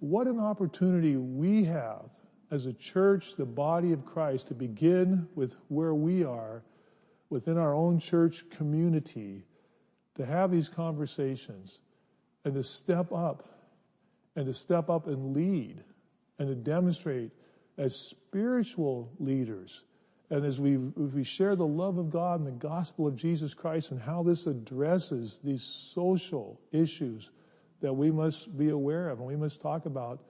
what 0.00 0.26
an 0.26 0.40
opportunity 0.40 1.16
we 1.16 1.64
have 1.64 2.10
as 2.50 2.66
a 2.66 2.72
church, 2.72 3.36
the 3.36 3.44
body 3.44 3.92
of 3.92 4.04
Christ, 4.04 4.48
to 4.48 4.54
begin 4.54 5.28
with 5.36 5.56
where 5.68 5.94
we 5.94 6.24
are 6.24 6.62
within 7.28 7.56
our 7.56 7.74
own 7.74 8.00
church 8.00 8.44
community, 8.50 9.44
to 10.16 10.26
have 10.26 10.50
these 10.50 10.68
conversations 10.68 11.78
and 12.44 12.54
to 12.54 12.64
step 12.64 13.12
up 13.12 13.59
and 14.40 14.46
to 14.46 14.54
step 14.54 14.88
up 14.88 15.06
and 15.06 15.36
lead 15.36 15.76
and 16.38 16.48
to 16.48 16.54
demonstrate 16.54 17.30
as 17.76 17.94
spiritual 17.94 19.12
leaders 19.18 19.82
and 20.30 20.46
as 20.46 20.58
we, 20.58 20.78
we 20.78 21.24
share 21.24 21.56
the 21.56 21.66
love 21.66 21.98
of 21.98 22.08
God 22.08 22.40
and 22.40 22.46
the 22.46 22.52
gospel 22.52 23.06
of 23.06 23.16
Jesus 23.16 23.52
Christ 23.52 23.90
and 23.90 24.00
how 24.00 24.22
this 24.22 24.46
addresses 24.46 25.40
these 25.44 25.62
social 25.62 26.58
issues 26.72 27.28
that 27.82 27.92
we 27.92 28.10
must 28.10 28.56
be 28.56 28.70
aware 28.70 29.10
of 29.10 29.18
and 29.18 29.28
we 29.28 29.36
must 29.36 29.60
talk 29.60 29.84
about, 29.84 30.20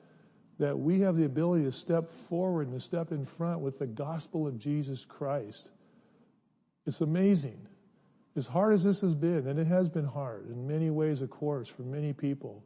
that 0.59 0.77
we 0.77 1.01
have 1.01 1.17
the 1.17 1.25
ability 1.25 1.65
to 1.65 1.73
step 1.73 2.11
forward 2.29 2.67
and 2.67 2.81
to 2.81 2.85
step 2.85 3.13
in 3.13 3.27
front 3.27 3.61
with 3.61 3.79
the 3.79 3.87
gospel 3.87 4.45
of 4.45 4.59
Jesus 4.59 5.05
Christ. 5.05 5.69
It's 6.85 7.01
amazing. 7.01 7.61
As 8.35 8.47
hard 8.47 8.73
as 8.73 8.83
this 8.83 9.03
has 9.03 9.15
been, 9.15 9.47
and 9.47 9.57
it 9.57 9.69
has 9.69 9.89
been 9.89 10.05
hard 10.05 10.49
in 10.51 10.67
many 10.67 10.91
ways, 10.91 11.23
of 11.23 11.31
course, 11.31 11.69
for 11.69 11.83
many 11.83 12.13
people, 12.13 12.65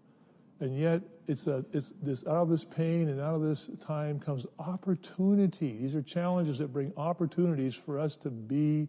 and 0.61 0.79
yet 0.79 1.03
it's 1.27 1.47
a, 1.47 1.65
it's 1.73 1.93
this, 2.03 2.27
out 2.27 2.43
of 2.43 2.49
this 2.49 2.65
pain 2.65 3.09
and 3.09 3.21
out 3.21 3.35
of 3.35 3.43
this 3.43 3.71
time 3.85 4.21
comes 4.21 4.47
opportunity. 4.59 5.77
These 5.81 5.95
are 5.95 6.03
challenges 6.03 6.59
that 6.59 6.73
bring 6.73 6.93
opportunities 6.97 7.75
for 7.75 7.99
us 7.99 8.17
to 8.17 8.31
be 8.31 8.89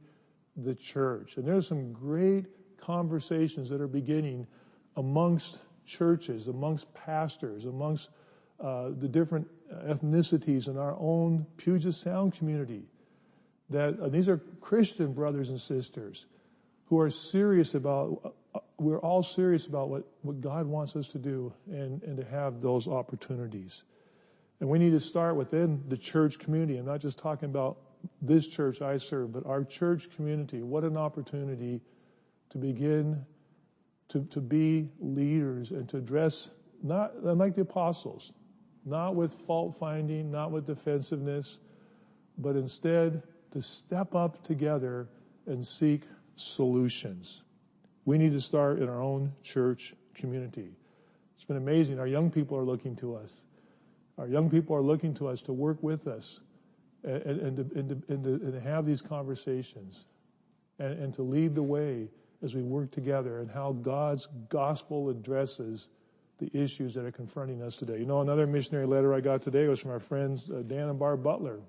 the 0.56 0.76
church. 0.76 1.38
And 1.38 1.48
there's 1.48 1.68
some 1.68 1.92
great 1.92 2.46
conversations 2.78 3.70
that 3.70 3.82
are 3.82 3.88
beginning 3.88 4.48
amongst 4.96 5.58
churches, 5.86 6.48
amongst 6.48 6.94
pastors, 6.94 7.66
amongst 7.66 8.10
uh, 8.60 8.90
the 8.98 9.08
different 9.08 9.48
ethnicities 9.72 10.68
in 10.68 10.78
our 10.78 10.96
own 11.00 11.46
Puget 11.58 11.94
Sound 11.94 12.34
community. 12.34 12.84
That 13.70 14.00
uh, 14.00 14.10
these 14.10 14.30
are 14.30 14.38
Christian 14.62 15.14
brothers 15.14 15.50
and 15.50 15.60
sisters 15.60 16.26
who 16.86 17.00
are 17.00 17.10
serious 17.10 17.74
about 17.74 18.36
we're 18.78 19.00
all 19.00 19.24
serious 19.24 19.66
about 19.66 19.90
what, 19.90 20.04
what 20.22 20.42
God 20.42 20.66
wants 20.66 20.96
us 20.96 21.08
to 21.10 21.18
do 21.18 21.54
and, 21.68 22.02
and 22.04 22.18
to 22.18 22.26
have 22.26 22.62
those 22.62 22.88
opportunities. 22.88 23.84
And 24.60 24.70
we 24.70 24.80
need 24.80 24.92
to 24.92 25.00
start 25.00 25.36
within 25.36 25.84
the 25.88 25.98
church 25.98 26.40
community. 26.40 26.78
I'm 26.78 26.86
not 26.86 27.02
just 27.02 27.18
talking 27.18 27.50
about 27.50 27.78
this 28.22 28.48
church 28.48 28.82
I 28.82 28.98
serve, 28.98 29.32
but 29.32 29.46
our 29.46 29.64
church 29.64 30.10
community. 30.16 30.62
What 30.62 30.84
an 30.84 30.98
opportunity 30.98 31.82
to 32.52 32.58
begin 32.58 33.26
to, 34.10 34.24
to 34.26 34.40
be 34.40 34.90
leaders 35.00 35.72
and 35.72 35.90
to 35.90 35.98
address 35.98 36.50
not 36.84 37.24
like 37.24 37.56
the 37.56 37.62
apostles, 37.62 38.34
not 38.86 39.16
with 39.16 39.34
fault 39.48 39.76
finding, 39.80 40.32
not 40.32 40.52
with 40.52 40.68
defensiveness, 40.68 41.60
but 42.38 42.56
instead 42.56 43.24
to 43.52 43.62
step 43.62 44.14
up 44.14 44.44
together 44.44 45.08
and 45.48 45.66
seek 45.66 46.04
solutions. 46.36 47.44
We 48.06 48.20
need 48.20 48.34
to 48.34 48.42
start 48.42 48.80
in 48.80 48.88
our 48.88 49.02
own 49.02 49.34
church 49.44 49.94
community. 50.14 50.70
It's 51.36 51.46
been 51.46 51.58
amazing. 51.58 52.00
Our 52.00 52.08
young 52.08 52.30
people 52.30 52.58
are 52.58 52.64
looking 52.64 52.96
to 52.98 53.16
us. 53.16 53.34
Our 54.18 54.28
young 54.28 54.50
people 54.50 54.76
are 54.76 54.82
looking 54.82 55.16
to 55.16 55.28
us 55.28 55.42
to 55.44 55.54
work 55.54 55.82
with 55.82 56.08
us 56.08 56.40
and, 57.04 57.22
and, 57.24 57.58
to, 57.58 57.80
and, 57.80 57.90
to, 57.90 58.14
and, 58.14 58.24
to, 58.24 58.30
and 58.34 58.54
to, 58.54 58.62
have 58.62 58.86
these 58.86 59.02
conversations 59.02 60.06
and, 60.80 60.94
and 61.00 61.14
to 61.16 61.24
lead 61.24 61.56
the 61.56 61.64
way 61.64 62.08
as 62.44 62.56
we 62.56 62.62
work 62.62 62.92
together 62.92 63.40
and 63.40 63.50
how 63.50 63.74
God's 63.74 64.28
gospel 64.50 65.10
addresses 65.10 65.90
the 66.38 66.50
issues 66.54 66.94
that 66.94 67.06
are 67.06 67.12
confronting 67.12 67.62
us 67.62 67.76
today. 67.76 67.98
You 67.98 68.06
know, 68.06 68.22
another 68.22 68.46
missionary 68.46 68.86
letter 68.86 69.14
I 69.14 69.22
got 69.22 69.42
today 69.42 69.68
was 69.68 69.80
from 69.80 69.92
our 69.92 70.00
friends 70.00 70.50
uh, 70.50 70.62
Dan 70.68 70.90
and 70.90 71.00
Barb 71.00 71.24
Butler. 71.24 71.60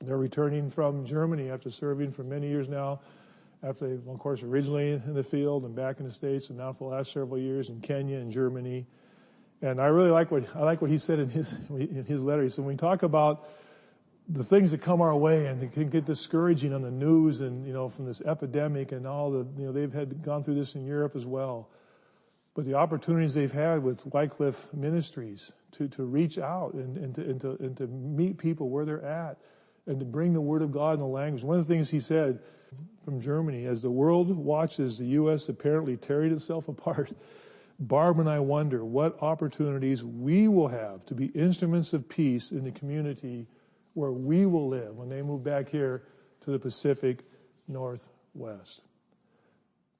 They're 0.00 0.16
returning 0.16 0.70
from 0.70 1.04
Germany 1.04 1.50
after 1.50 1.70
serving 1.70 2.12
for 2.12 2.22
many 2.22 2.48
years 2.48 2.68
now 2.68 3.00
after 3.62 3.88
they, 3.88 3.94
of 4.10 4.18
course, 4.18 4.42
originally 4.42 4.92
in 4.92 5.14
the 5.14 5.22
field 5.22 5.64
and 5.64 5.74
back 5.74 6.00
in 6.00 6.06
the 6.06 6.12
States 6.12 6.48
and 6.48 6.58
now 6.58 6.72
for 6.72 6.90
the 6.90 6.96
last 6.96 7.12
several 7.12 7.38
years 7.38 7.68
in 7.68 7.80
Kenya 7.80 8.16
and 8.16 8.32
Germany. 8.32 8.86
And 9.62 9.80
I 9.80 9.86
really 9.86 10.10
like 10.10 10.30
what, 10.30 10.44
I 10.56 10.60
like 10.60 10.80
what 10.80 10.90
he 10.90 10.98
said 10.98 11.18
in 11.18 11.28
his, 11.28 11.52
in 11.68 12.04
his 12.06 12.22
letter. 12.24 12.42
He 12.42 12.48
said, 12.48 12.64
when 12.64 12.74
we 12.74 12.78
talk 12.78 13.02
about 13.02 13.48
the 14.28 14.44
things 14.44 14.70
that 14.70 14.80
come 14.80 15.02
our 15.02 15.14
way 15.14 15.46
and 15.46 15.72
can 15.72 15.90
get 15.90 16.06
discouraging 16.06 16.72
on 16.72 16.82
the 16.82 16.90
news 16.90 17.40
and, 17.40 17.66
you 17.66 17.72
know, 17.72 17.88
from 17.88 18.06
this 18.06 18.20
epidemic 18.22 18.92
and 18.92 19.06
all 19.06 19.30
the, 19.30 19.46
you 19.58 19.66
know, 19.66 19.72
they've 19.72 19.92
had 19.92 20.22
gone 20.22 20.44
through 20.44 20.54
this 20.54 20.74
in 20.74 20.86
Europe 20.86 21.14
as 21.14 21.26
well. 21.26 21.68
But 22.54 22.64
the 22.64 22.74
opportunities 22.74 23.34
they've 23.34 23.52
had 23.52 23.82
with 23.82 24.04
Wycliffe 24.06 24.72
Ministries 24.72 25.52
to, 25.72 25.88
to 25.88 26.04
reach 26.04 26.38
out 26.38 26.74
and, 26.74 26.96
and, 26.96 27.14
to, 27.14 27.22
and, 27.22 27.40
to, 27.42 27.50
and 27.60 27.76
to 27.76 27.86
meet 27.86 28.38
people 28.38 28.70
where 28.70 28.84
they're 28.84 29.04
at 29.04 29.38
and 29.86 30.00
to 30.00 30.06
bring 30.06 30.32
the 30.32 30.40
Word 30.40 30.62
of 30.62 30.72
God 30.72 30.94
in 30.94 30.98
the 31.00 31.06
language. 31.06 31.44
One 31.44 31.58
of 31.58 31.66
the 31.66 31.72
things 31.72 31.90
he 31.90 32.00
said, 32.00 32.40
from 33.04 33.20
Germany. 33.20 33.66
As 33.66 33.82
the 33.82 33.90
world 33.90 34.30
watches 34.36 34.98
the 34.98 35.06
U.S. 35.06 35.48
apparently 35.48 35.96
tearing 35.96 36.32
itself 36.32 36.68
apart, 36.68 37.12
Barb 37.80 38.20
and 38.20 38.28
I 38.28 38.40
wonder 38.40 38.84
what 38.84 39.22
opportunities 39.22 40.04
we 40.04 40.48
will 40.48 40.68
have 40.68 41.04
to 41.06 41.14
be 41.14 41.26
instruments 41.26 41.94
of 41.94 42.06
peace 42.08 42.50
in 42.50 42.62
the 42.62 42.70
community 42.70 43.46
where 43.94 44.12
we 44.12 44.44
will 44.44 44.68
live 44.68 44.96
when 44.96 45.08
they 45.08 45.22
move 45.22 45.42
back 45.42 45.68
here 45.70 46.02
to 46.42 46.50
the 46.50 46.58
Pacific 46.58 47.20
Northwest. 47.68 48.82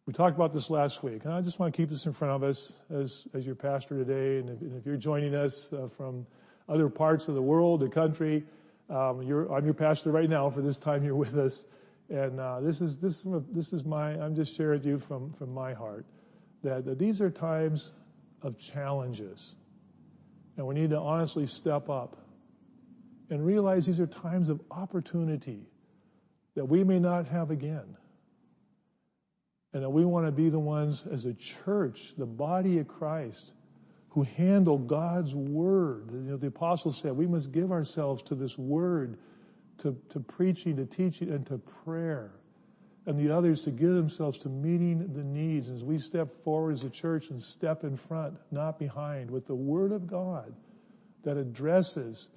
We 0.06 0.12
talked 0.12 0.36
about 0.36 0.52
this 0.52 0.70
last 0.70 1.02
week, 1.02 1.24
and 1.24 1.32
I 1.32 1.40
just 1.40 1.58
want 1.58 1.72
to 1.72 1.76
keep 1.76 1.88
this 1.88 2.04
in 2.04 2.12
front 2.12 2.34
of 2.34 2.42
us 2.42 2.72
as, 2.92 3.26
as 3.32 3.46
your 3.46 3.54
pastor 3.54 3.96
today. 3.96 4.38
And 4.38 4.50
if, 4.50 4.60
and 4.60 4.76
if 4.76 4.84
you're 4.84 4.96
joining 4.96 5.34
us 5.34 5.70
uh, 5.72 5.88
from 5.96 6.26
other 6.68 6.88
parts 6.88 7.28
of 7.28 7.34
the 7.34 7.42
world, 7.42 7.80
the 7.80 7.88
country, 7.88 8.44
um, 8.90 9.20
I'm 9.20 9.64
your 9.64 9.74
pastor 9.74 10.10
right 10.10 10.28
now 10.28 10.50
for 10.50 10.62
this 10.62 10.78
time 10.78 11.04
you're 11.04 11.14
with 11.14 11.36
us. 11.36 11.64
And 12.10 12.40
uh, 12.40 12.60
this 12.60 12.80
is 12.80 12.98
this 12.98 13.24
this 13.52 13.72
is 13.72 13.84
my 13.84 14.10
I'm 14.20 14.34
just 14.34 14.56
sharing 14.56 14.80
with 14.80 14.86
you 14.86 14.98
from 14.98 15.32
from 15.34 15.54
my 15.54 15.72
heart 15.72 16.04
that, 16.62 16.84
that 16.84 16.98
these 16.98 17.20
are 17.20 17.30
times 17.30 17.92
of 18.42 18.58
challenges, 18.58 19.54
and 20.56 20.66
we 20.66 20.74
need 20.74 20.90
to 20.90 20.98
honestly 20.98 21.46
step 21.46 21.88
up 21.88 22.16
and 23.30 23.46
realize 23.46 23.86
these 23.86 24.00
are 24.00 24.06
times 24.06 24.48
of 24.48 24.60
opportunity 24.70 25.62
that 26.56 26.64
we 26.64 26.82
may 26.82 26.98
not 26.98 27.26
have 27.28 27.50
again. 27.50 27.96
And 29.72 29.84
that 29.84 29.90
we 29.90 30.04
want 30.04 30.26
to 30.26 30.32
be 30.32 30.50
the 30.50 30.58
ones 30.58 31.04
as 31.12 31.26
a 31.26 31.34
church, 31.34 32.12
the 32.18 32.26
body 32.26 32.78
of 32.78 32.88
Christ, 32.88 33.52
who 34.08 34.24
handle 34.36 34.76
God's 34.76 35.32
word. 35.32 36.10
You 36.12 36.32
know, 36.32 36.36
the 36.36 36.48
apostle 36.48 36.92
said 36.92 37.12
we 37.12 37.28
must 37.28 37.52
give 37.52 37.70
ourselves 37.70 38.22
to 38.24 38.34
this 38.34 38.58
word 38.58 39.16
to, 39.80 39.96
to 40.10 40.20
preaching, 40.20 40.76
to 40.76 40.86
teaching, 40.86 41.30
and 41.30 41.46
to 41.46 41.58
prayer. 41.58 42.32
And 43.06 43.18
the 43.18 43.34
others 43.34 43.62
to 43.62 43.70
give 43.70 43.94
themselves 43.94 44.38
to 44.38 44.48
meeting 44.48 45.12
the 45.12 45.24
needs 45.24 45.68
as 45.68 45.82
we 45.82 45.98
step 45.98 46.44
forward 46.44 46.72
as 46.72 46.84
a 46.84 46.90
church 46.90 47.30
and 47.30 47.42
step 47.42 47.82
in 47.82 47.96
front, 47.96 48.34
not 48.50 48.78
behind, 48.78 49.30
with 49.30 49.46
the 49.46 49.54
Word 49.54 49.92
of 49.92 50.06
God 50.06 50.54
that 51.24 51.36
addresses 51.36 52.28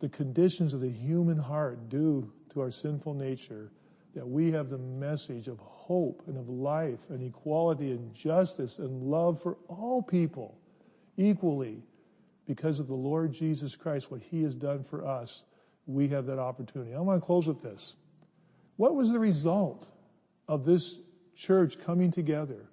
the 0.00 0.08
conditions 0.08 0.74
of 0.74 0.80
the 0.80 0.90
human 0.90 1.38
heart 1.38 1.88
due 1.88 2.32
to 2.52 2.60
our 2.60 2.70
sinful 2.70 3.14
nature, 3.14 3.70
that 4.14 4.28
we 4.28 4.52
have 4.52 4.68
the 4.68 4.78
message 4.78 5.48
of 5.48 5.58
hope 5.58 6.22
and 6.26 6.36
of 6.36 6.48
life 6.48 6.98
and 7.08 7.22
equality 7.22 7.90
and 7.90 8.14
justice 8.14 8.78
and 8.78 9.02
love 9.02 9.40
for 9.42 9.56
all 9.68 10.02
people 10.02 10.56
equally 11.16 11.82
because 12.46 12.80
of 12.80 12.88
the 12.88 12.94
Lord 12.94 13.32
Jesus 13.32 13.76
Christ, 13.76 14.10
what 14.10 14.20
He 14.22 14.42
has 14.42 14.54
done 14.54 14.84
for 14.84 15.06
us 15.06 15.44
we 15.86 16.08
have 16.08 16.26
that 16.26 16.38
opportunity. 16.38 16.94
I 16.94 17.00
want 17.00 17.20
to 17.20 17.26
close 17.26 17.46
with 17.46 17.62
this. 17.62 17.94
What 18.76 18.94
was 18.94 19.10
the 19.10 19.18
result 19.18 19.86
of 20.48 20.64
this 20.64 20.96
church 21.34 21.78
coming 21.84 22.10
together 22.10 22.68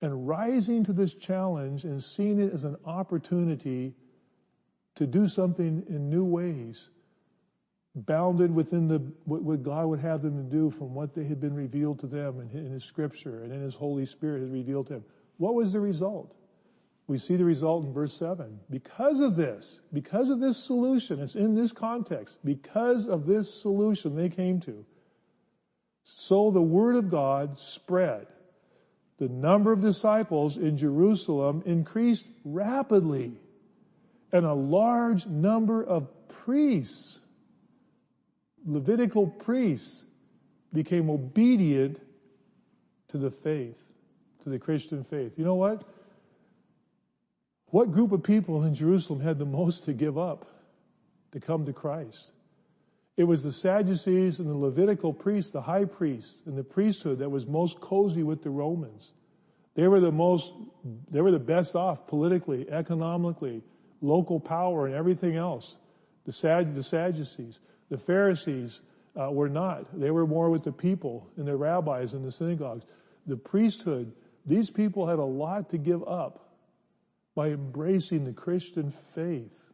and 0.00 0.28
rising 0.28 0.84
to 0.84 0.92
this 0.92 1.14
challenge 1.14 1.84
and 1.84 2.02
seeing 2.02 2.40
it 2.40 2.52
as 2.52 2.64
an 2.64 2.76
opportunity 2.84 3.94
to 4.96 5.06
do 5.06 5.26
something 5.26 5.84
in 5.88 6.10
new 6.10 6.24
ways, 6.24 6.90
bounded 7.94 8.54
within 8.54 8.88
the 8.88 8.98
what, 9.24 9.62
God 9.62 9.86
would 9.86 10.00
have 10.00 10.22
them 10.22 10.36
to 10.36 10.42
do 10.42 10.70
from 10.70 10.94
what 10.94 11.14
they 11.14 11.24
had 11.24 11.40
been 11.40 11.54
revealed 11.54 12.00
to 12.00 12.06
them 12.06 12.48
in, 12.52 12.66
His 12.66 12.84
Scripture 12.84 13.42
and 13.42 13.52
in 13.52 13.60
His 13.60 13.74
Holy 13.74 14.06
Spirit 14.06 14.42
had 14.42 14.52
revealed 14.52 14.88
to 14.88 14.94
them. 14.94 15.04
What 15.36 15.54
was 15.54 15.72
the 15.72 15.80
result? 15.80 16.34
We 17.08 17.16
see 17.16 17.36
the 17.36 17.44
result 17.44 17.86
in 17.86 17.94
verse 17.94 18.12
7. 18.12 18.60
Because 18.68 19.20
of 19.20 19.34
this, 19.34 19.80
because 19.94 20.28
of 20.28 20.40
this 20.40 20.62
solution, 20.62 21.20
it's 21.20 21.36
in 21.36 21.54
this 21.54 21.72
context, 21.72 22.36
because 22.44 23.06
of 23.06 23.26
this 23.26 23.52
solution 23.52 24.14
they 24.14 24.28
came 24.28 24.60
to, 24.60 24.84
so 26.04 26.50
the 26.50 26.62
word 26.62 26.96
of 26.96 27.10
God 27.10 27.58
spread. 27.58 28.26
The 29.18 29.28
number 29.28 29.72
of 29.72 29.80
disciples 29.80 30.58
in 30.58 30.76
Jerusalem 30.76 31.62
increased 31.64 32.26
rapidly, 32.44 33.32
and 34.30 34.44
a 34.44 34.54
large 34.54 35.26
number 35.26 35.82
of 35.82 36.08
priests, 36.28 37.20
Levitical 38.66 39.26
priests, 39.26 40.04
became 40.74 41.08
obedient 41.08 41.98
to 43.08 43.16
the 43.16 43.30
faith, 43.30 43.92
to 44.42 44.50
the 44.50 44.58
Christian 44.58 45.04
faith. 45.04 45.32
You 45.38 45.44
know 45.44 45.54
what? 45.54 45.84
What 47.70 47.92
group 47.92 48.12
of 48.12 48.22
people 48.22 48.64
in 48.64 48.74
Jerusalem 48.74 49.20
had 49.20 49.38
the 49.38 49.44
most 49.44 49.84
to 49.84 49.92
give 49.92 50.16
up 50.16 50.46
to 51.32 51.40
come 51.40 51.66
to 51.66 51.72
Christ? 51.72 52.30
It 53.18 53.24
was 53.24 53.42
the 53.42 53.52
Sadducees 53.52 54.38
and 54.38 54.48
the 54.48 54.54
Levitical 54.54 55.12
priests, 55.12 55.50
the 55.50 55.60
high 55.60 55.84
priests 55.84 56.40
and 56.46 56.56
the 56.56 56.62
priesthood 56.62 57.18
that 57.18 57.28
was 57.28 57.46
most 57.46 57.80
cozy 57.80 58.22
with 58.22 58.42
the 58.42 58.50
Romans. 58.50 59.12
They 59.74 59.86
were 59.86 60.00
the 60.00 60.12
most, 60.12 60.52
they 61.10 61.20
were 61.20 61.30
the 61.30 61.38
best 61.38 61.76
off 61.76 62.06
politically, 62.06 62.70
economically, 62.70 63.62
local 64.00 64.40
power 64.40 64.86
and 64.86 64.94
everything 64.94 65.36
else. 65.36 65.76
The, 66.24 66.32
Sad, 66.32 66.74
the 66.74 66.82
Sadducees, 66.82 67.60
the 67.90 67.98
Pharisees 67.98 68.80
uh, 69.20 69.30
were 69.30 69.48
not. 69.48 69.86
They 69.98 70.10
were 70.10 70.26
more 70.26 70.48
with 70.48 70.64
the 70.64 70.72
people 70.72 71.28
and 71.36 71.46
the 71.46 71.56
rabbis 71.56 72.14
and 72.14 72.24
the 72.24 72.30
synagogues. 72.30 72.86
The 73.26 73.36
priesthood, 73.36 74.12
these 74.46 74.70
people 74.70 75.06
had 75.06 75.18
a 75.18 75.24
lot 75.24 75.68
to 75.70 75.78
give 75.78 76.06
up 76.08 76.47
by 77.38 77.50
embracing 77.50 78.24
the 78.24 78.32
Christian 78.32 78.92
faith. 79.14 79.70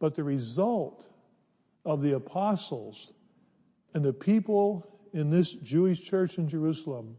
But 0.00 0.16
the 0.16 0.24
result 0.24 1.06
of 1.84 2.02
the 2.02 2.16
apostles 2.16 3.12
and 3.94 4.04
the 4.04 4.12
people 4.12 4.84
in 5.12 5.30
this 5.30 5.52
Jewish 5.52 6.02
church 6.02 6.38
in 6.38 6.48
Jerusalem, 6.48 7.16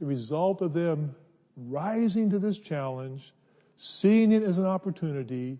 the 0.00 0.06
result 0.06 0.60
of 0.60 0.72
them 0.72 1.14
rising 1.56 2.30
to 2.30 2.40
this 2.40 2.58
challenge, 2.58 3.32
seeing 3.76 4.32
it 4.32 4.42
as 4.42 4.58
an 4.58 4.66
opportunity, 4.66 5.56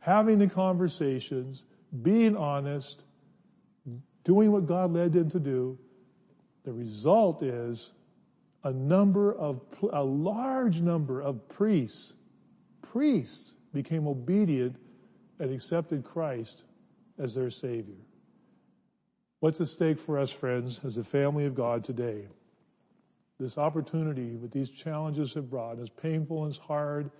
having 0.00 0.38
the 0.38 0.46
conversations, 0.46 1.64
being 2.02 2.36
honest, 2.36 3.04
doing 4.22 4.52
what 4.52 4.66
God 4.66 4.92
led 4.92 5.14
them 5.14 5.30
to 5.30 5.40
do, 5.40 5.78
the 6.66 6.74
result 6.74 7.42
is 7.42 7.90
a 8.64 8.70
number 8.70 9.32
of, 9.32 9.62
a 9.94 10.04
large 10.04 10.82
number 10.82 11.22
of 11.22 11.48
priests, 11.48 12.12
priests 12.82 13.54
became 13.72 14.06
obedient 14.06 14.76
and 15.38 15.52
accepted 15.52 16.04
Christ 16.04 16.64
as 17.18 17.34
their 17.34 17.50
Savior. 17.50 17.94
What's 19.40 19.60
at 19.60 19.68
stake 19.68 20.00
for 20.00 20.18
us, 20.18 20.30
friends, 20.30 20.80
as 20.84 20.96
the 20.96 21.04
family 21.04 21.46
of 21.46 21.54
God 21.54 21.84
today? 21.84 22.26
This 23.38 23.56
opportunity, 23.56 24.34
what 24.34 24.50
these 24.50 24.70
challenges 24.70 25.34
have 25.34 25.48
brought, 25.48 25.78
as 25.78 25.88
painful 25.88 26.44
and 26.44 26.52
as 26.52 26.58
hard 26.58 27.10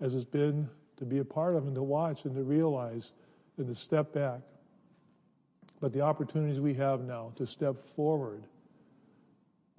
as 0.00 0.14
it's 0.14 0.24
been 0.24 0.68
to 0.98 1.04
be 1.04 1.18
a 1.18 1.24
part 1.24 1.56
of 1.56 1.66
and 1.66 1.74
to 1.74 1.82
watch 1.82 2.24
and 2.24 2.34
to 2.36 2.42
realize 2.42 3.10
and 3.58 3.66
to 3.66 3.74
step 3.74 4.12
back. 4.12 4.40
But 5.80 5.92
the 5.92 6.02
opportunities 6.02 6.60
we 6.60 6.74
have 6.74 7.00
now 7.00 7.32
to 7.36 7.46
step 7.46 7.76
forward, 7.96 8.44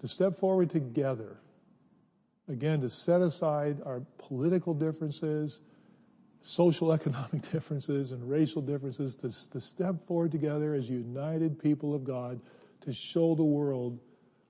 to 0.01 0.07
step 0.07 0.39
forward 0.39 0.69
together, 0.69 1.37
again, 2.47 2.81
to 2.81 2.89
set 2.89 3.21
aside 3.21 3.81
our 3.85 4.01
political 4.17 4.73
differences, 4.73 5.59
social 6.41 6.91
economic 6.93 7.49
differences 7.51 8.11
and 8.11 8.29
racial 8.29 8.61
differences 8.61 9.15
to, 9.15 9.31
to 9.51 9.59
step 9.59 9.95
forward 10.07 10.31
together 10.31 10.73
as 10.73 10.89
united 10.89 11.59
people 11.61 11.93
of 11.93 12.03
God 12.03 12.39
to 12.81 12.93
show 12.93 13.35
the 13.35 13.43
world 13.43 13.99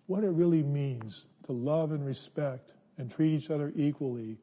what 0.06 0.24
it 0.24 0.30
really 0.30 0.64
means 0.64 1.26
to 1.46 1.52
love 1.52 1.92
and 1.92 2.06
respect 2.06 2.74
and 2.98 3.12
treat 3.12 3.34
each 3.34 3.50
other 3.50 3.72
equally, 3.76 4.38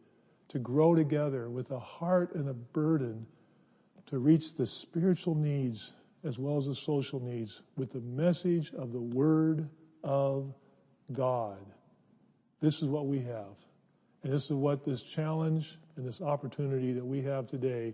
to 0.49 0.59
grow 0.59 0.95
together 0.95 1.49
with 1.49 1.71
a 1.71 1.79
heart 1.79 2.35
and 2.35 2.49
a 2.49 2.55
burden 2.55 3.27
to 4.07 4.19
reach 4.19 4.55
the 4.55 4.67
spiritual 4.67 5.35
needs 5.35 5.93
as 6.25 6.39
well 6.39 6.57
as 6.59 6.67
the 6.67 6.75
social 6.75 7.21
needs 7.21 7.63
with 7.77 7.93
the 7.93 8.01
message 8.01 8.73
of 8.75 8.93
the 8.93 9.01
Word 9.01 9.69
of 10.03 10.53
God. 11.13 11.59
This 12.65 12.81
is 12.81 12.89
what 12.89 13.07
we 13.07 13.19
have. 13.19 13.55
And 14.23 14.33
this 14.33 14.45
is 14.45 14.53
what 14.53 14.87
this 14.87 15.03
challenge 15.03 15.79
and 15.97 16.09
this 16.09 16.23
opportunity 16.23 16.95
that 16.95 17.05
we 17.05 17.21
have 17.21 17.47
today 17.47 17.93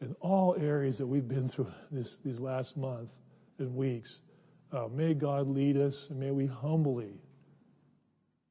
in 0.00 0.14
all 0.20 0.54
areas 0.60 0.96
that 0.98 1.06
we've 1.08 1.26
been 1.26 1.48
through 1.48 1.66
this, 1.90 2.18
these 2.24 2.38
last 2.38 2.76
month 2.76 3.08
and 3.58 3.74
weeks. 3.74 4.20
Uh, 4.72 4.86
may 4.94 5.12
God 5.12 5.48
lead 5.48 5.76
us 5.76 6.06
and 6.08 6.20
may 6.20 6.30
we 6.30 6.46
humbly, 6.46 7.10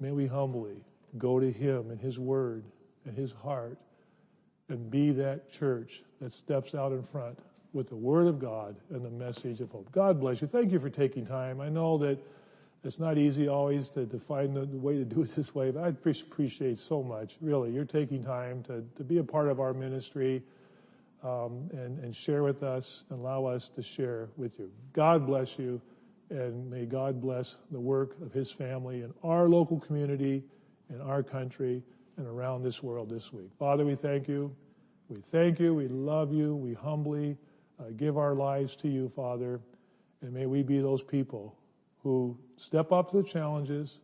may 0.01 0.11
we 0.11 0.27
humbly 0.27 0.75
go 1.17 1.39
to 1.39 1.49
Him 1.49 1.89
and 1.89 2.01
His 2.01 2.19
Word 2.19 2.65
and 3.05 3.17
His 3.17 3.31
heart 3.31 3.77
and 4.67 4.91
be 4.91 5.11
that 5.11 5.49
church 5.53 6.03
that 6.19 6.33
steps 6.33 6.75
out 6.75 6.91
in 6.91 7.01
front 7.01 7.39
with 7.71 7.87
the 7.87 7.95
Word 7.95 8.27
of 8.27 8.39
God 8.39 8.75
and 8.89 9.05
the 9.05 9.09
message 9.09 9.61
of 9.61 9.71
hope. 9.71 9.89
God 9.93 10.19
bless 10.19 10.41
you. 10.41 10.49
Thank 10.49 10.73
you 10.73 10.81
for 10.81 10.89
taking 10.89 11.25
time. 11.25 11.61
I 11.61 11.69
know 11.69 11.97
that 11.99 12.19
it's 12.83 12.99
not 12.99 13.17
easy 13.17 13.47
always 13.47 13.89
to, 13.89 14.07
find 14.27 14.55
the, 14.55 14.65
way 14.77 14.95
to 14.95 15.05
do 15.05 15.23
it 15.23 15.35
this 15.35 15.53
way, 15.53 15.71
but 15.71 15.83
I 15.83 15.87
appreciate 15.89 16.79
so 16.79 17.03
much, 17.03 17.35
really. 17.41 17.71
You're 17.71 17.85
taking 17.85 18.23
time 18.23 18.63
to, 18.63 18.83
to 18.95 19.03
be 19.03 19.17
a 19.17 19.23
part 19.23 19.49
of 19.49 19.59
our 19.59 19.73
ministry 19.73 20.41
um, 21.23 21.69
and, 21.73 21.99
and 21.99 22.15
share 22.15 22.43
with 22.43 22.63
us 22.63 23.03
and 23.09 23.19
allow 23.19 23.45
us 23.45 23.69
to 23.75 23.83
share 23.83 24.29
with 24.37 24.57
you. 24.59 24.71
God 24.93 25.27
bless 25.27 25.59
you, 25.59 25.81
and 26.29 26.69
may 26.69 26.85
God 26.85 27.21
bless 27.21 27.57
the 27.71 27.79
work 27.79 28.15
of 28.21 28.31
His 28.31 28.51
family 28.51 29.01
in 29.01 29.13
our 29.23 29.49
local 29.49 29.79
community, 29.79 30.43
in 30.89 31.01
our 31.01 31.21
country, 31.21 31.83
and 32.15 32.27
around 32.27 32.63
this 32.63 32.81
world 32.81 33.09
this 33.09 33.33
week. 33.33 33.49
Father, 33.57 33.85
we 33.85 33.95
thank 33.95 34.27
you. 34.27 34.55
We 35.09 35.19
thank 35.19 35.59
you. 35.59 35.73
We 35.73 35.87
love 35.87 36.33
you. 36.33 36.55
We 36.55 36.73
humbly 36.73 37.37
uh, 37.79 37.85
give 37.97 38.17
our 38.17 38.35
lives 38.35 38.75
to 38.77 38.87
you, 38.87 39.11
Father, 39.15 39.59
and 40.21 40.33
may 40.33 40.45
we 40.45 40.63
be 40.63 40.79
those 40.79 41.03
people 41.03 41.58
who 42.03 42.37
step 42.57 42.91
up 42.91 43.11
to 43.11 43.21
the 43.21 43.27
challenges, 43.27 43.99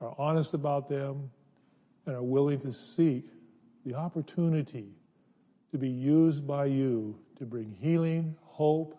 are 0.00 0.14
honest 0.18 0.54
about 0.54 0.88
them, 0.88 1.30
and 2.06 2.16
are 2.16 2.22
willing 2.22 2.60
to 2.60 2.72
seek 2.72 3.24
the 3.84 3.94
opportunity 3.94 4.88
to 5.70 5.78
be 5.78 5.88
used 5.88 6.46
by 6.46 6.64
you 6.64 7.16
to 7.38 7.44
bring 7.44 7.74
healing, 7.80 8.34
hope, 8.42 8.96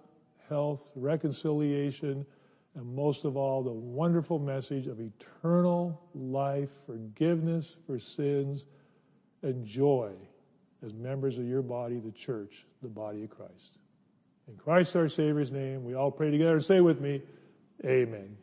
health, 0.50 0.92
reconciliation, 0.96 2.26
and 2.76 2.96
most 2.96 3.26
of 3.26 3.36
all, 3.36 3.62
the 3.64 3.72
wonderful 3.72 4.40
message 4.40 4.88
of 4.88 5.00
eternal 5.00 6.02
life, 6.16 6.70
forgiveness 6.86 7.76
for 7.86 8.00
sins, 8.00 8.66
and 9.44 9.66
joy 9.66 10.12
as 10.84 10.94
members 10.94 11.38
of 11.38 11.46
your 11.46 11.62
body, 11.62 12.00
the 12.00 12.12
church, 12.12 12.66
the 12.82 12.88
body 12.88 13.24
of 13.24 13.30
Christ. 13.30 13.78
In 14.48 14.56
Christ 14.56 14.96
our 14.96 15.10
Savior's 15.10 15.52
name, 15.52 15.84
we 15.84 15.96
all 15.96 16.12
pray 16.12 16.32
together. 16.32 16.60
Say 16.62 16.80
with 16.80 17.02
me, 17.02 17.22
Amen. 17.86 18.41